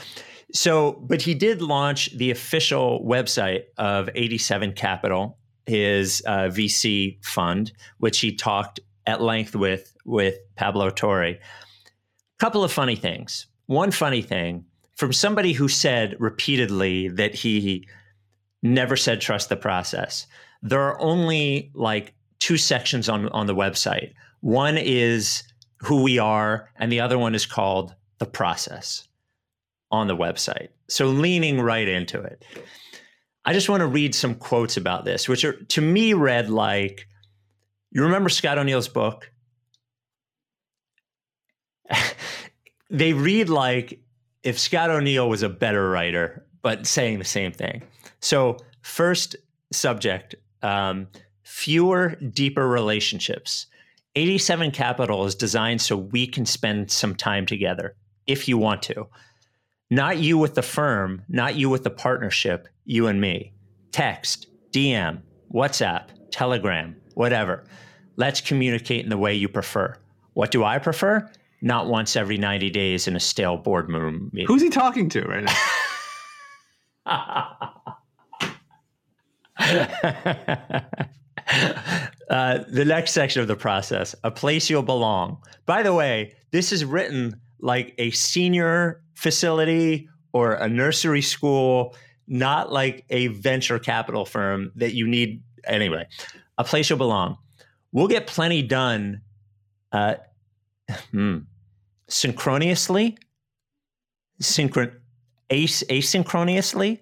[0.55, 5.37] so but he did launch the official website of 87 capital
[5.67, 11.39] his uh, vc fund which he talked at length with with pablo torre A
[12.39, 13.47] couple of funny things.
[13.67, 14.65] One funny thing
[14.97, 17.89] from somebody who said repeatedly that he
[18.63, 20.27] never said trust the process.
[20.63, 24.13] There are only like two sections on on the website.
[24.41, 25.43] One is
[25.81, 29.09] who we are, and the other one is called the process
[29.95, 30.68] on the website.
[30.88, 32.45] So leaning right into it.
[33.45, 37.07] I just want to read some quotes about this, which are to me read like
[37.95, 39.30] you remember Scott O'Neill's book?
[42.90, 44.01] they read like
[44.42, 47.82] if Scott O'Neill was a better writer, but saying the same thing.
[48.20, 49.36] So, first
[49.72, 51.07] subject um,
[51.42, 53.66] fewer, deeper relationships.
[54.16, 59.07] 87 Capital is designed so we can spend some time together if you want to.
[59.91, 63.53] Not you with the firm, not you with the partnership, you and me.
[63.93, 65.20] Text, DM,
[65.53, 67.64] WhatsApp, Telegram, whatever.
[68.16, 69.97] Let's communicate in the way you prefer.
[70.32, 71.30] What do I prefer?
[71.62, 74.49] Not once every 90 days in a stale boardroom meeting.
[74.49, 75.53] Who's he talking to right now?
[82.30, 85.39] uh, the next section of the process a place you'll belong.
[85.66, 91.95] By the way, this is written like a senior facility or a nursery school,
[92.27, 95.43] not like a venture capital firm that you need.
[95.65, 96.07] Anyway,
[96.59, 97.39] a place you'll belong.
[97.93, 99.23] We'll get plenty done
[99.93, 100.17] uh,
[101.11, 101.39] hmm,
[102.09, 103.17] synchronously,
[104.43, 104.93] synchron,
[105.51, 106.99] as- asynchronously.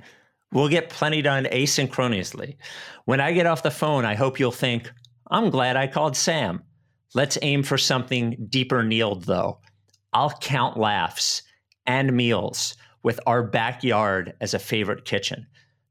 [0.52, 2.56] We'll get plenty done asynchronously.
[3.06, 4.92] When I get off the phone, I hope you'll think,
[5.30, 6.62] I'm glad I called Sam.
[7.14, 9.60] Let's aim for something deeper kneeled, though.
[10.12, 11.42] I'll count laughs
[11.86, 15.46] and meals with our backyard as a favorite kitchen.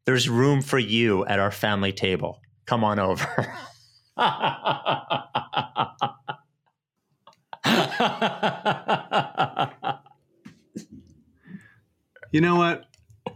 [0.05, 2.39] There's room for you at our family table.
[2.65, 3.53] Come on over.
[12.31, 12.85] You know what?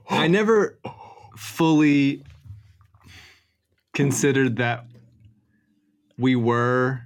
[0.10, 0.80] I never
[1.38, 2.24] fully
[3.94, 4.86] considered that
[6.18, 7.02] we were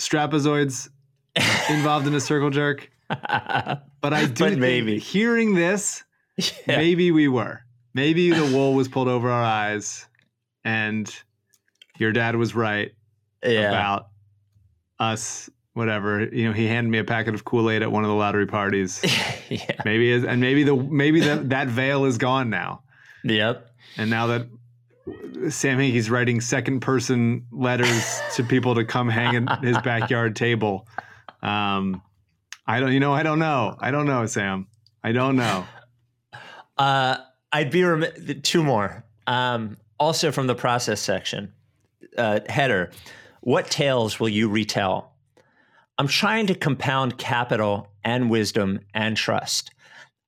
[0.00, 0.88] strapazoids
[1.70, 2.90] involved in a circle jerk.
[4.02, 4.98] But I do But think maybe.
[4.98, 6.04] hearing this,
[6.36, 6.76] Yeah.
[6.76, 7.60] maybe we were.
[7.94, 10.06] Maybe the wool was pulled over our eyes
[10.64, 11.14] and
[11.98, 12.92] your dad was right
[13.44, 13.68] yeah.
[13.68, 14.08] about
[14.98, 16.24] us, whatever.
[16.24, 19.00] You know, he handed me a packet of Kool-Aid at one of the lottery parties.
[19.50, 19.76] yeah.
[19.84, 22.82] Maybe is and maybe the maybe that that veil is gone now.
[23.24, 23.70] Yep.
[23.98, 24.46] And now that
[25.50, 30.86] Sam Hinkie's writing second person letters to people to come hang at his backyard table.
[31.42, 32.00] Um,
[32.66, 33.76] I don't, you know, I don't know.
[33.80, 34.66] I don't know, Sam.
[35.02, 35.66] I don't know.
[36.78, 37.18] Uh,
[37.52, 39.04] I'd be remi- two more.
[39.26, 41.52] Um, also from the process section,
[42.16, 42.90] uh, header.
[43.42, 45.12] What tales will you retell?
[45.98, 49.70] I'm trying to compound capital and wisdom and trust.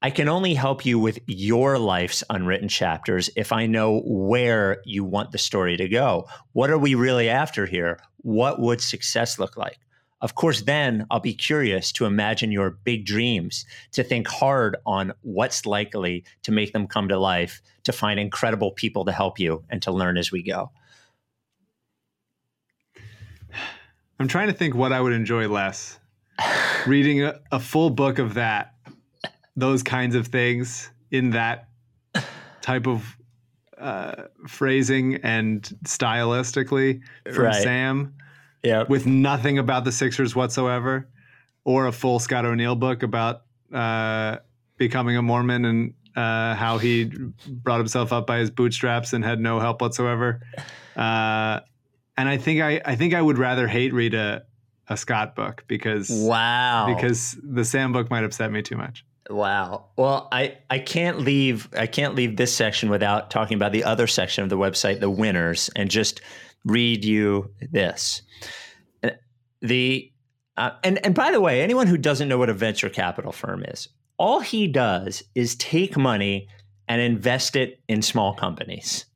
[0.02, 5.02] I can only help you with your life's unwritten chapters if I know where you
[5.02, 6.28] want the story to go.
[6.52, 7.98] What are we really after here?
[8.18, 9.78] What would success look like?
[10.24, 15.12] Of course, then I'll be curious to imagine your big dreams, to think hard on
[15.20, 19.64] what's likely to make them come to life, to find incredible people to help you,
[19.68, 20.70] and to learn as we go.
[24.18, 25.98] I'm trying to think what I would enjoy less.
[26.86, 28.72] Reading a, a full book of that,
[29.56, 31.68] those kinds of things in that
[32.62, 33.14] type of
[33.76, 37.62] uh, phrasing and stylistically from Right.
[37.62, 38.14] Sam.
[38.64, 38.84] Yeah.
[38.88, 41.08] with nothing about the Sixers whatsoever,
[41.64, 43.42] or a full Scott O'Neill book about
[43.72, 44.38] uh,
[44.78, 47.10] becoming a Mormon and uh, how he
[47.48, 50.40] brought himself up by his bootstraps and had no help whatsoever.
[50.96, 51.60] Uh,
[52.16, 54.44] and I think I, I think I would rather hate read a,
[54.88, 56.94] a Scott book because Wow.
[56.94, 59.04] because the Sam book might upset me too much.
[59.30, 59.86] Wow.
[59.96, 64.06] Well, I, I can't leave I can't leave this section without talking about the other
[64.06, 66.20] section of the website, the winners, and just
[66.64, 68.22] read you this.
[69.60, 70.10] The
[70.56, 73.64] uh, and and by the way, anyone who doesn't know what a venture capital firm
[73.64, 73.88] is,
[74.18, 76.48] all he does is take money
[76.86, 79.06] and invest it in small companies.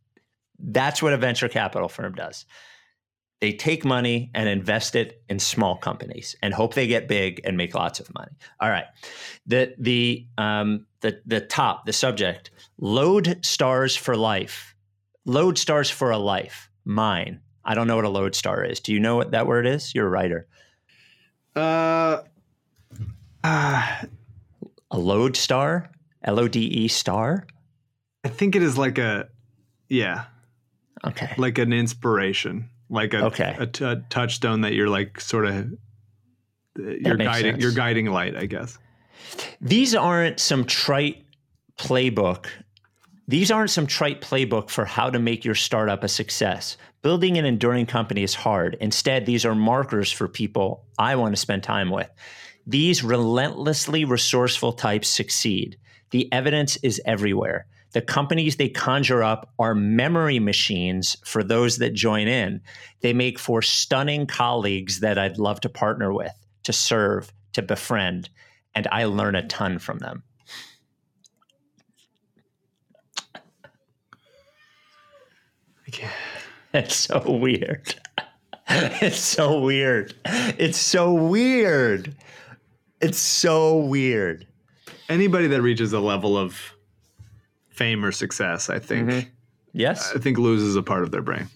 [0.59, 2.46] That's what a venture capital firm does.
[3.40, 7.57] They take money and invest it in small companies and hope they get big and
[7.57, 8.32] make lots of money.
[8.59, 8.86] All right
[9.49, 14.76] the the um the the top the subject load stars for life
[15.24, 17.41] load stars for a life mine.
[17.64, 18.80] I don't know what a load star is.
[18.80, 19.95] Do you know what that word is?
[19.95, 20.47] You're a writer.
[21.55, 22.22] Uh,
[23.45, 23.97] uh,
[24.91, 25.91] a load star?
[26.24, 27.47] L-o-d-e star?
[28.24, 29.28] I think it is like a
[29.89, 30.24] yeah,
[31.07, 31.34] okay.
[31.39, 33.57] Like an inspiration, like a Okay.
[33.59, 35.70] a, t- a touchstone that you're like sort of
[36.76, 37.62] your guiding sense.
[37.62, 38.76] your guiding light, I guess.
[39.61, 41.24] these aren't some trite
[41.78, 42.47] playbook
[43.29, 46.79] these aren't some trite playbook for how to make your startup a success.
[47.03, 48.79] Building an enduring company is hard.
[48.81, 52.11] Instead these are markers for people i want to spend time with.
[52.66, 55.79] These relentlessly resourceful types succeed.
[56.11, 57.66] The evidence is everywhere.
[57.93, 62.62] The companies they conjure up are memory machines for those that join in.
[63.01, 66.33] They make for stunning colleagues that i'd love to partner with
[66.64, 68.31] to serve to befriend
[68.74, 70.22] and I learn a ton from them.
[76.74, 77.94] It's so weird.
[78.70, 80.14] It's so weird.
[80.26, 82.14] It's so weird.
[83.00, 84.46] It's so weird.
[85.08, 86.54] Anybody that reaches a level of
[87.70, 89.28] fame or success, I think, Mm-hmm.
[89.72, 90.12] Yes.
[90.14, 91.46] I think loses a part of their brain.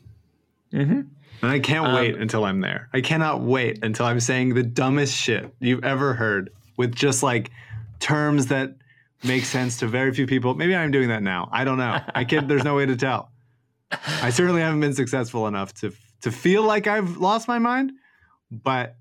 [0.73, 1.01] Mm-hmm.
[1.43, 2.89] And I can't Um, wait until I'm there.
[2.95, 7.51] I cannot wait until I'm saying the dumbest shit you've ever heard with just like
[8.01, 8.75] terms that
[9.25, 10.55] make sense to very few people.
[10.55, 11.49] Maybe I'm doing that now.
[11.53, 12.01] I don't know.
[12.15, 12.47] I can't.
[12.49, 13.32] There's no way to tell.
[14.23, 17.93] I certainly haven't been successful enough to to feel like I've lost my mind,
[18.51, 18.97] but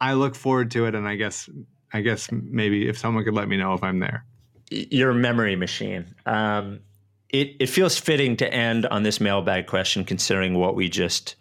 [0.00, 0.94] I look forward to it.
[0.94, 1.48] And I guess
[1.92, 4.24] I guess maybe if someone could let me know if I'm there.
[4.70, 6.14] Your memory machine.
[6.26, 6.80] Um,
[7.28, 11.34] it, it feels fitting to end on this mailbag question, considering what we just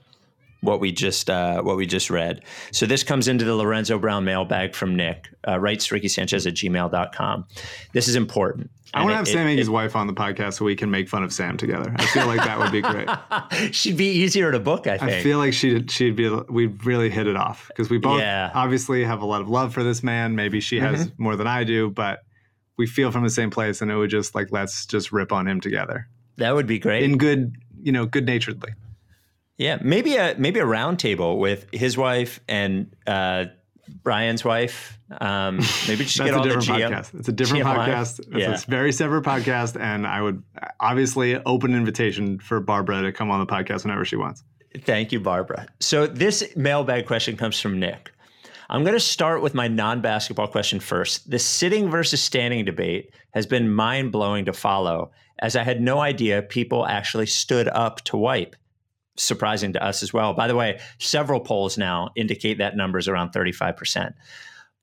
[0.61, 2.41] what we just uh, what we just read.
[2.71, 5.27] So this comes into the Lorenzo Brown mailbag from Nick.
[5.47, 7.45] Uh, writes Ricky Sanchez at gmail.com.
[7.91, 8.71] This is important.
[8.93, 11.23] I want to have Sam Hinkie's wife on the podcast so we can make fun
[11.23, 11.91] of Sam together.
[11.95, 13.09] I feel like that would be great.
[13.75, 15.11] She'd be easier to book, I think.
[15.11, 18.51] I feel like she'd she'd be we'd really hit it off because we both Yeah.
[18.53, 20.35] obviously have a lot of love for this man.
[20.35, 21.23] Maybe she has Mm-hmm.
[21.23, 22.19] more than I do, but
[22.77, 25.47] we feel from the same place, and it would just like let's just rip on
[25.47, 27.03] him together that would be great.
[27.03, 28.73] in good, you know, good naturedly.
[29.57, 33.45] Yeah, maybe a maybe a round table with his wife and uh,
[34.03, 34.97] Bryan's wife.
[35.19, 35.57] Um,
[35.87, 36.89] maybe just get a all the different GM.
[36.91, 37.19] podcast.
[37.19, 38.19] It's a different podcast.
[38.19, 38.53] It's Yeah.
[38.53, 40.41] a very separate podcast, and I would
[40.79, 44.43] obviously open invitation for Barbara to come on the podcast whenever she wants.
[44.85, 45.67] Thank you, Barbara.
[45.79, 48.11] So this mailbag question comes from Nick.
[48.69, 51.29] I'm going to start with my non-basketball question first.
[51.29, 56.41] The sitting versus standing debate has been mind-blowing to follow, as I had no idea
[56.41, 58.55] people actually stood up to wipe.
[59.15, 60.33] Surprising to us as well.
[60.33, 64.13] By the way, several polls now indicate that number is around 35%.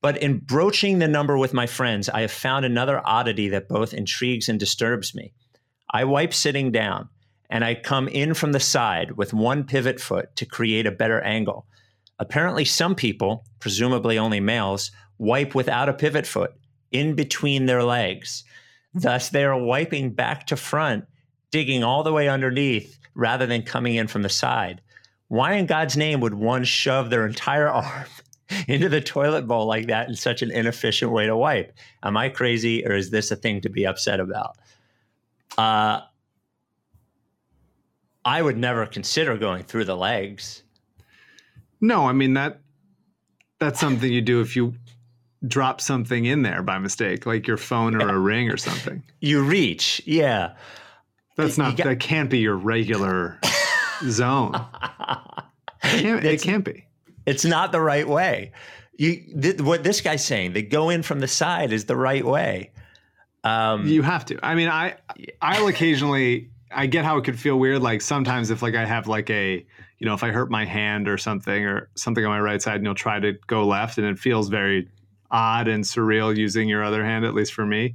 [0.03, 3.93] But in broaching the number with my friends, I have found another oddity that both
[3.93, 5.33] intrigues and disturbs me.
[5.91, 7.09] I wipe sitting down,
[7.51, 11.21] and I come in from the side with one pivot foot to create a better
[11.21, 11.67] angle.
[12.19, 16.53] Apparently, some people, presumably only males, wipe without a pivot foot
[16.93, 18.45] in between their legs.
[18.95, 21.05] Thus, they are wiping back to front,
[21.51, 24.81] digging all the way underneath rather than coming in from the side.
[25.29, 28.07] Why in God's name would one shove their entire arm
[28.67, 31.77] into the toilet bowl like that in such an inefficient way to wipe?
[32.03, 34.57] Am I crazy or is this a thing to be upset about?
[35.59, 36.01] Uh,
[38.25, 40.63] I would never consider going through the legs.
[41.81, 42.61] No, I mean that
[43.59, 44.75] that's something you do if you
[45.47, 49.03] drop something in there by mistake, like your phone or a ring or something.
[49.21, 50.55] You reach, yeah.
[51.37, 53.39] That's not got- that can't be your regular
[54.09, 54.55] zone.
[55.83, 56.87] It can't, it can't be.
[57.27, 58.53] It's not the right way.
[58.97, 62.25] You, th- what this guy's saying, the go in from the side is the right
[62.25, 62.73] way.
[63.45, 64.39] Um, You have to.
[64.45, 64.97] I mean, I
[65.41, 67.81] I'll occasionally I get how it could feel weird.
[67.81, 69.65] Like sometimes if like I have like a
[69.99, 72.77] you know if I hurt my hand or something or something on my right side
[72.77, 74.89] and you'll try to go left and it feels very
[75.31, 77.95] odd and surreal using your other hand at least for me.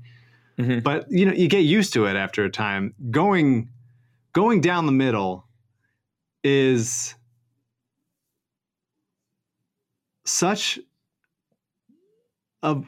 [0.57, 0.83] Mhm.
[0.83, 2.93] But you know you get used to it after a time.
[3.11, 3.69] Going
[4.33, 5.47] going down the middle
[6.43, 7.15] is
[10.25, 10.79] such
[12.63, 12.81] a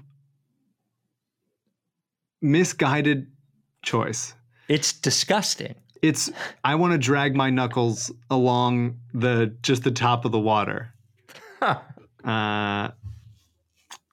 [2.42, 3.28] misguided
[3.84, 4.34] choice.
[4.68, 5.76] it's disgusting.
[6.02, 6.30] It's
[6.64, 10.94] I want to drag my knuckles along the just the top of the water.
[11.60, 11.80] Huh.
[12.26, 12.92] Uh,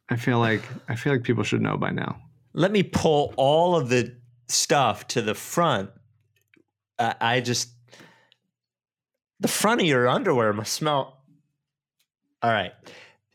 [0.08, 2.20] I feel like I feel like people should know by now.
[2.54, 4.16] Let me pull all of the
[4.48, 5.90] stuff to the front.
[6.98, 7.70] I I just,
[9.40, 11.22] the front of your underwear must smell.
[12.42, 12.72] All right.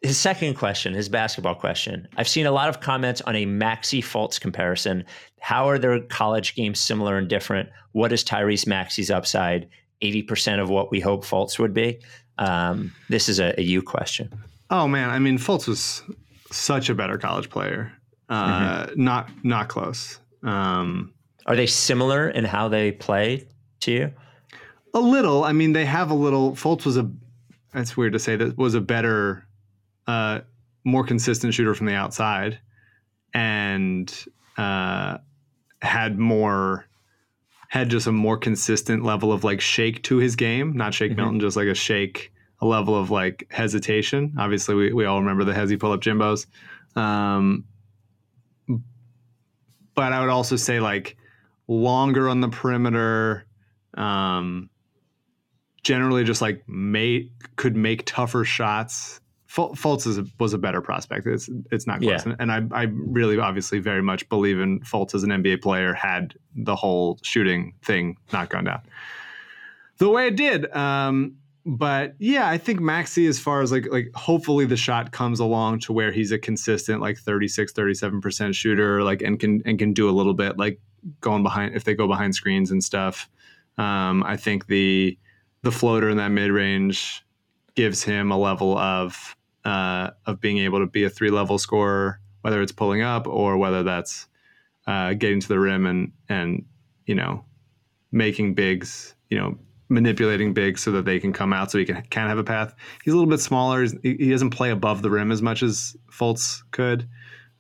[0.01, 2.07] His second question, his basketball question.
[2.15, 5.03] I've seen a lot of comments on a Maxey Fultz comparison.
[5.41, 7.69] How are their college games similar and different?
[7.91, 9.67] What is Tyrese Maxey's upside?
[10.01, 11.99] 80% of what we hope Fultz would be.
[12.37, 14.31] Um, this is a, a you question.
[14.69, 16.01] Oh man, I mean Fultz was
[16.51, 17.91] such a better college player.
[18.29, 20.19] Uh, Not not close.
[20.43, 21.13] Um,
[21.47, 23.47] Are they similar in how they play
[23.81, 24.13] to you?
[24.93, 25.43] A little.
[25.43, 26.51] I mean, they have a little.
[26.53, 27.09] Fultz was a.
[27.73, 28.35] That's weird to say.
[28.35, 29.47] That was a better,
[30.07, 30.41] uh,
[30.83, 32.59] more consistent shooter from the outside,
[33.33, 34.13] and
[34.57, 35.17] uh,
[35.81, 36.85] had more,
[37.69, 40.75] had just a more consistent level of like shake to his game.
[40.75, 41.17] Not Shake Mhm.
[41.17, 44.33] Milton, just like a shake, a level of like hesitation.
[44.37, 46.45] Obviously, we we all remember the hezzy pull up Jimbos.
[46.95, 47.65] Um,
[49.99, 51.17] but I would also say like
[51.67, 53.45] longer on the perimeter.
[53.95, 54.69] Um,
[55.83, 59.19] generally, just like made could make tougher shots.
[59.47, 61.27] Ful- Fultz is a, was a better prospect.
[61.27, 62.31] It's it's not close, Yeah.
[62.39, 65.93] and, and I I really obviously very much believe in Fultz as an NBA player.
[65.93, 68.79] Had the whole shooting thing not gone down
[69.97, 70.73] the way it did.
[70.73, 71.35] Um,
[71.65, 75.79] but yeah, I think Maxey, as far as like like hopefully the shot comes along
[75.81, 80.09] to where he's a consistent like 36, 37% shooter, like and can and can do
[80.09, 80.79] a little bit like
[81.21, 83.29] going behind if they go behind screens and stuff.
[83.77, 85.17] Um, I think the
[85.61, 87.25] the floater in that mid range
[87.75, 89.35] gives him a level of
[89.65, 93.57] uh, of being able to be a three level scorer, whether it's pulling up or
[93.57, 94.27] whether that's
[94.87, 96.65] uh, getting to the rim and and
[97.05, 97.43] you know
[98.11, 99.57] making bigs, you know
[99.89, 102.73] manipulating bigs so that they can come out so he can can have a path.
[103.03, 103.85] He's a little bit smaller.
[104.03, 107.07] He doesn't play above the rim as much as Fultz could.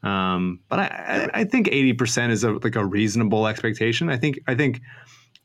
[0.03, 4.09] Um, but I, I, I think 80% is a, like a reasonable expectation.
[4.09, 4.79] I think I think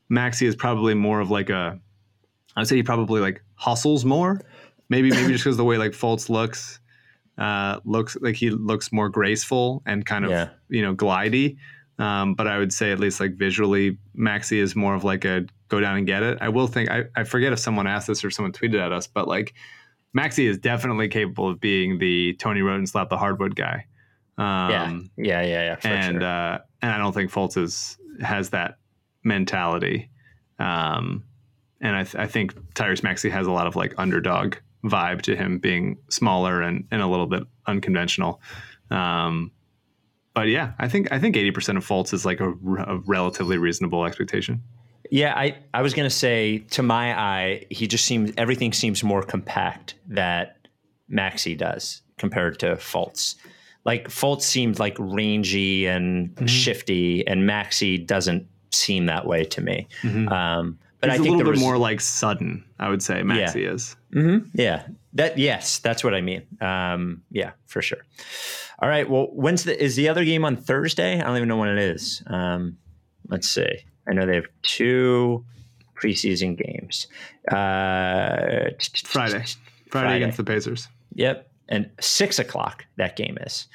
[0.07, 1.79] Maxey is probably more of like a
[2.55, 4.39] I'd say he probably like hustles more.
[4.87, 6.79] Maybe maybe just because the way like Fultz looks,
[7.39, 10.49] uh, looks like he looks more graceful and kind of Yeah.
[10.69, 11.57] you know glidey.
[11.97, 15.45] Um, but I would say at least like visually, Maxey is more of like a
[15.69, 16.37] go down and get it.
[16.41, 19.07] I will think I, I forget if someone asked this or someone tweeted at us,
[19.07, 19.53] but like
[20.13, 23.85] Maxey is definitely capable of being the Tony Wroten slap the hardwood guy.
[24.37, 25.75] Um, yeah, yeah, yeah, yeah.
[25.75, 26.23] For and sure.
[26.23, 28.77] uh, and I don't think Fultz is, has that
[29.23, 30.09] mentality.
[30.59, 31.23] Um,
[31.81, 35.35] and I, th- I think Tyrese Maxey has a lot of like underdog vibe to
[35.35, 38.41] him, being smaller and, and a little bit unconventional.
[38.91, 39.51] Um,
[40.35, 42.49] but yeah, I think I think eighty percent of Fultz is like a
[43.05, 44.61] relatively reasonable expectation.
[45.11, 49.23] Yeah, I, I was gonna say to my eye, he just seems everything seems more
[49.23, 50.67] compact that
[51.07, 53.35] Maxey does compared to Fultz.
[53.85, 56.45] Like Fultz seemed like rangy and Mm-hmm.
[56.47, 59.87] shifty, and Maxey doesn't seem that way to me.
[60.03, 62.63] Um, but He's I a think little the bit res- more like sudden.
[62.79, 63.95] I would say Maxey is.
[64.13, 64.49] Mhm.
[64.53, 64.87] Yeah.
[65.13, 66.41] That yes, that's what I mean.
[66.61, 67.99] Um, yeah, for sure.
[68.79, 69.09] All right.
[69.09, 71.19] Well, when's the is the other game on Thursday?
[71.19, 72.21] I don't even know when it is.
[72.27, 72.77] Um,
[73.29, 73.85] let's see.
[74.07, 75.45] I know they have two
[75.95, 77.07] preseason games.
[77.49, 78.71] Uh,
[79.05, 79.05] Friday.
[79.05, 79.45] Friday,
[79.89, 80.15] Friday.
[80.17, 80.87] against the Pacers.
[81.13, 83.67] Yep, and six o'clock that game is.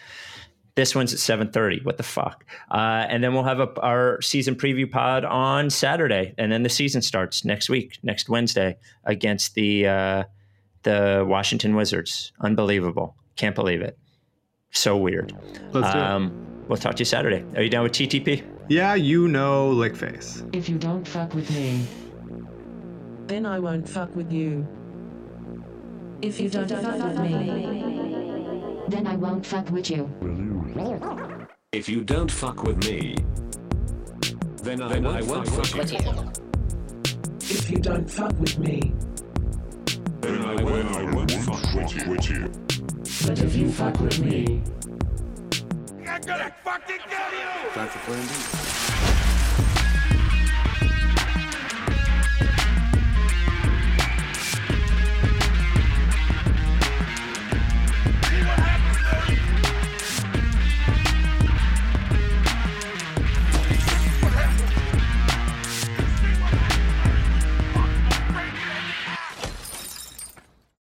[0.77, 1.81] This one's at seven thirty.
[1.83, 2.45] What the fuck?
[2.71, 6.69] Uh, and then we'll have a, our season preview pod on Saturday, and then the
[6.69, 10.25] season starts next week, next Wednesday, against the uh,
[10.83, 12.33] the Washington Wizards.
[12.41, 13.17] Unbelievable!
[13.37, 13.99] Can't believe it.
[14.73, 15.33] So weird.
[15.73, 16.05] Let's do it.
[16.05, 17.45] Um, we'll talk to you Saturday.
[17.57, 18.43] Are you down with TTP?
[18.69, 20.45] Yeah, you know, lick face.
[20.53, 21.85] If you don't fuck with me,
[23.27, 24.67] then I won't fuck with you.
[26.23, 27.57] If you don't fuck with me,
[28.89, 30.11] Then I won't fuck with you.
[31.73, 33.15] If you don't fuck with me,
[34.63, 36.31] then I, won't, fuck, with you.
[37.41, 38.93] if you don't fuck with me,
[40.21, 42.51] Then I won't, fuck with you.
[43.27, 44.63] But if you fuck with me,
[47.75, 49.50] That's a plan B.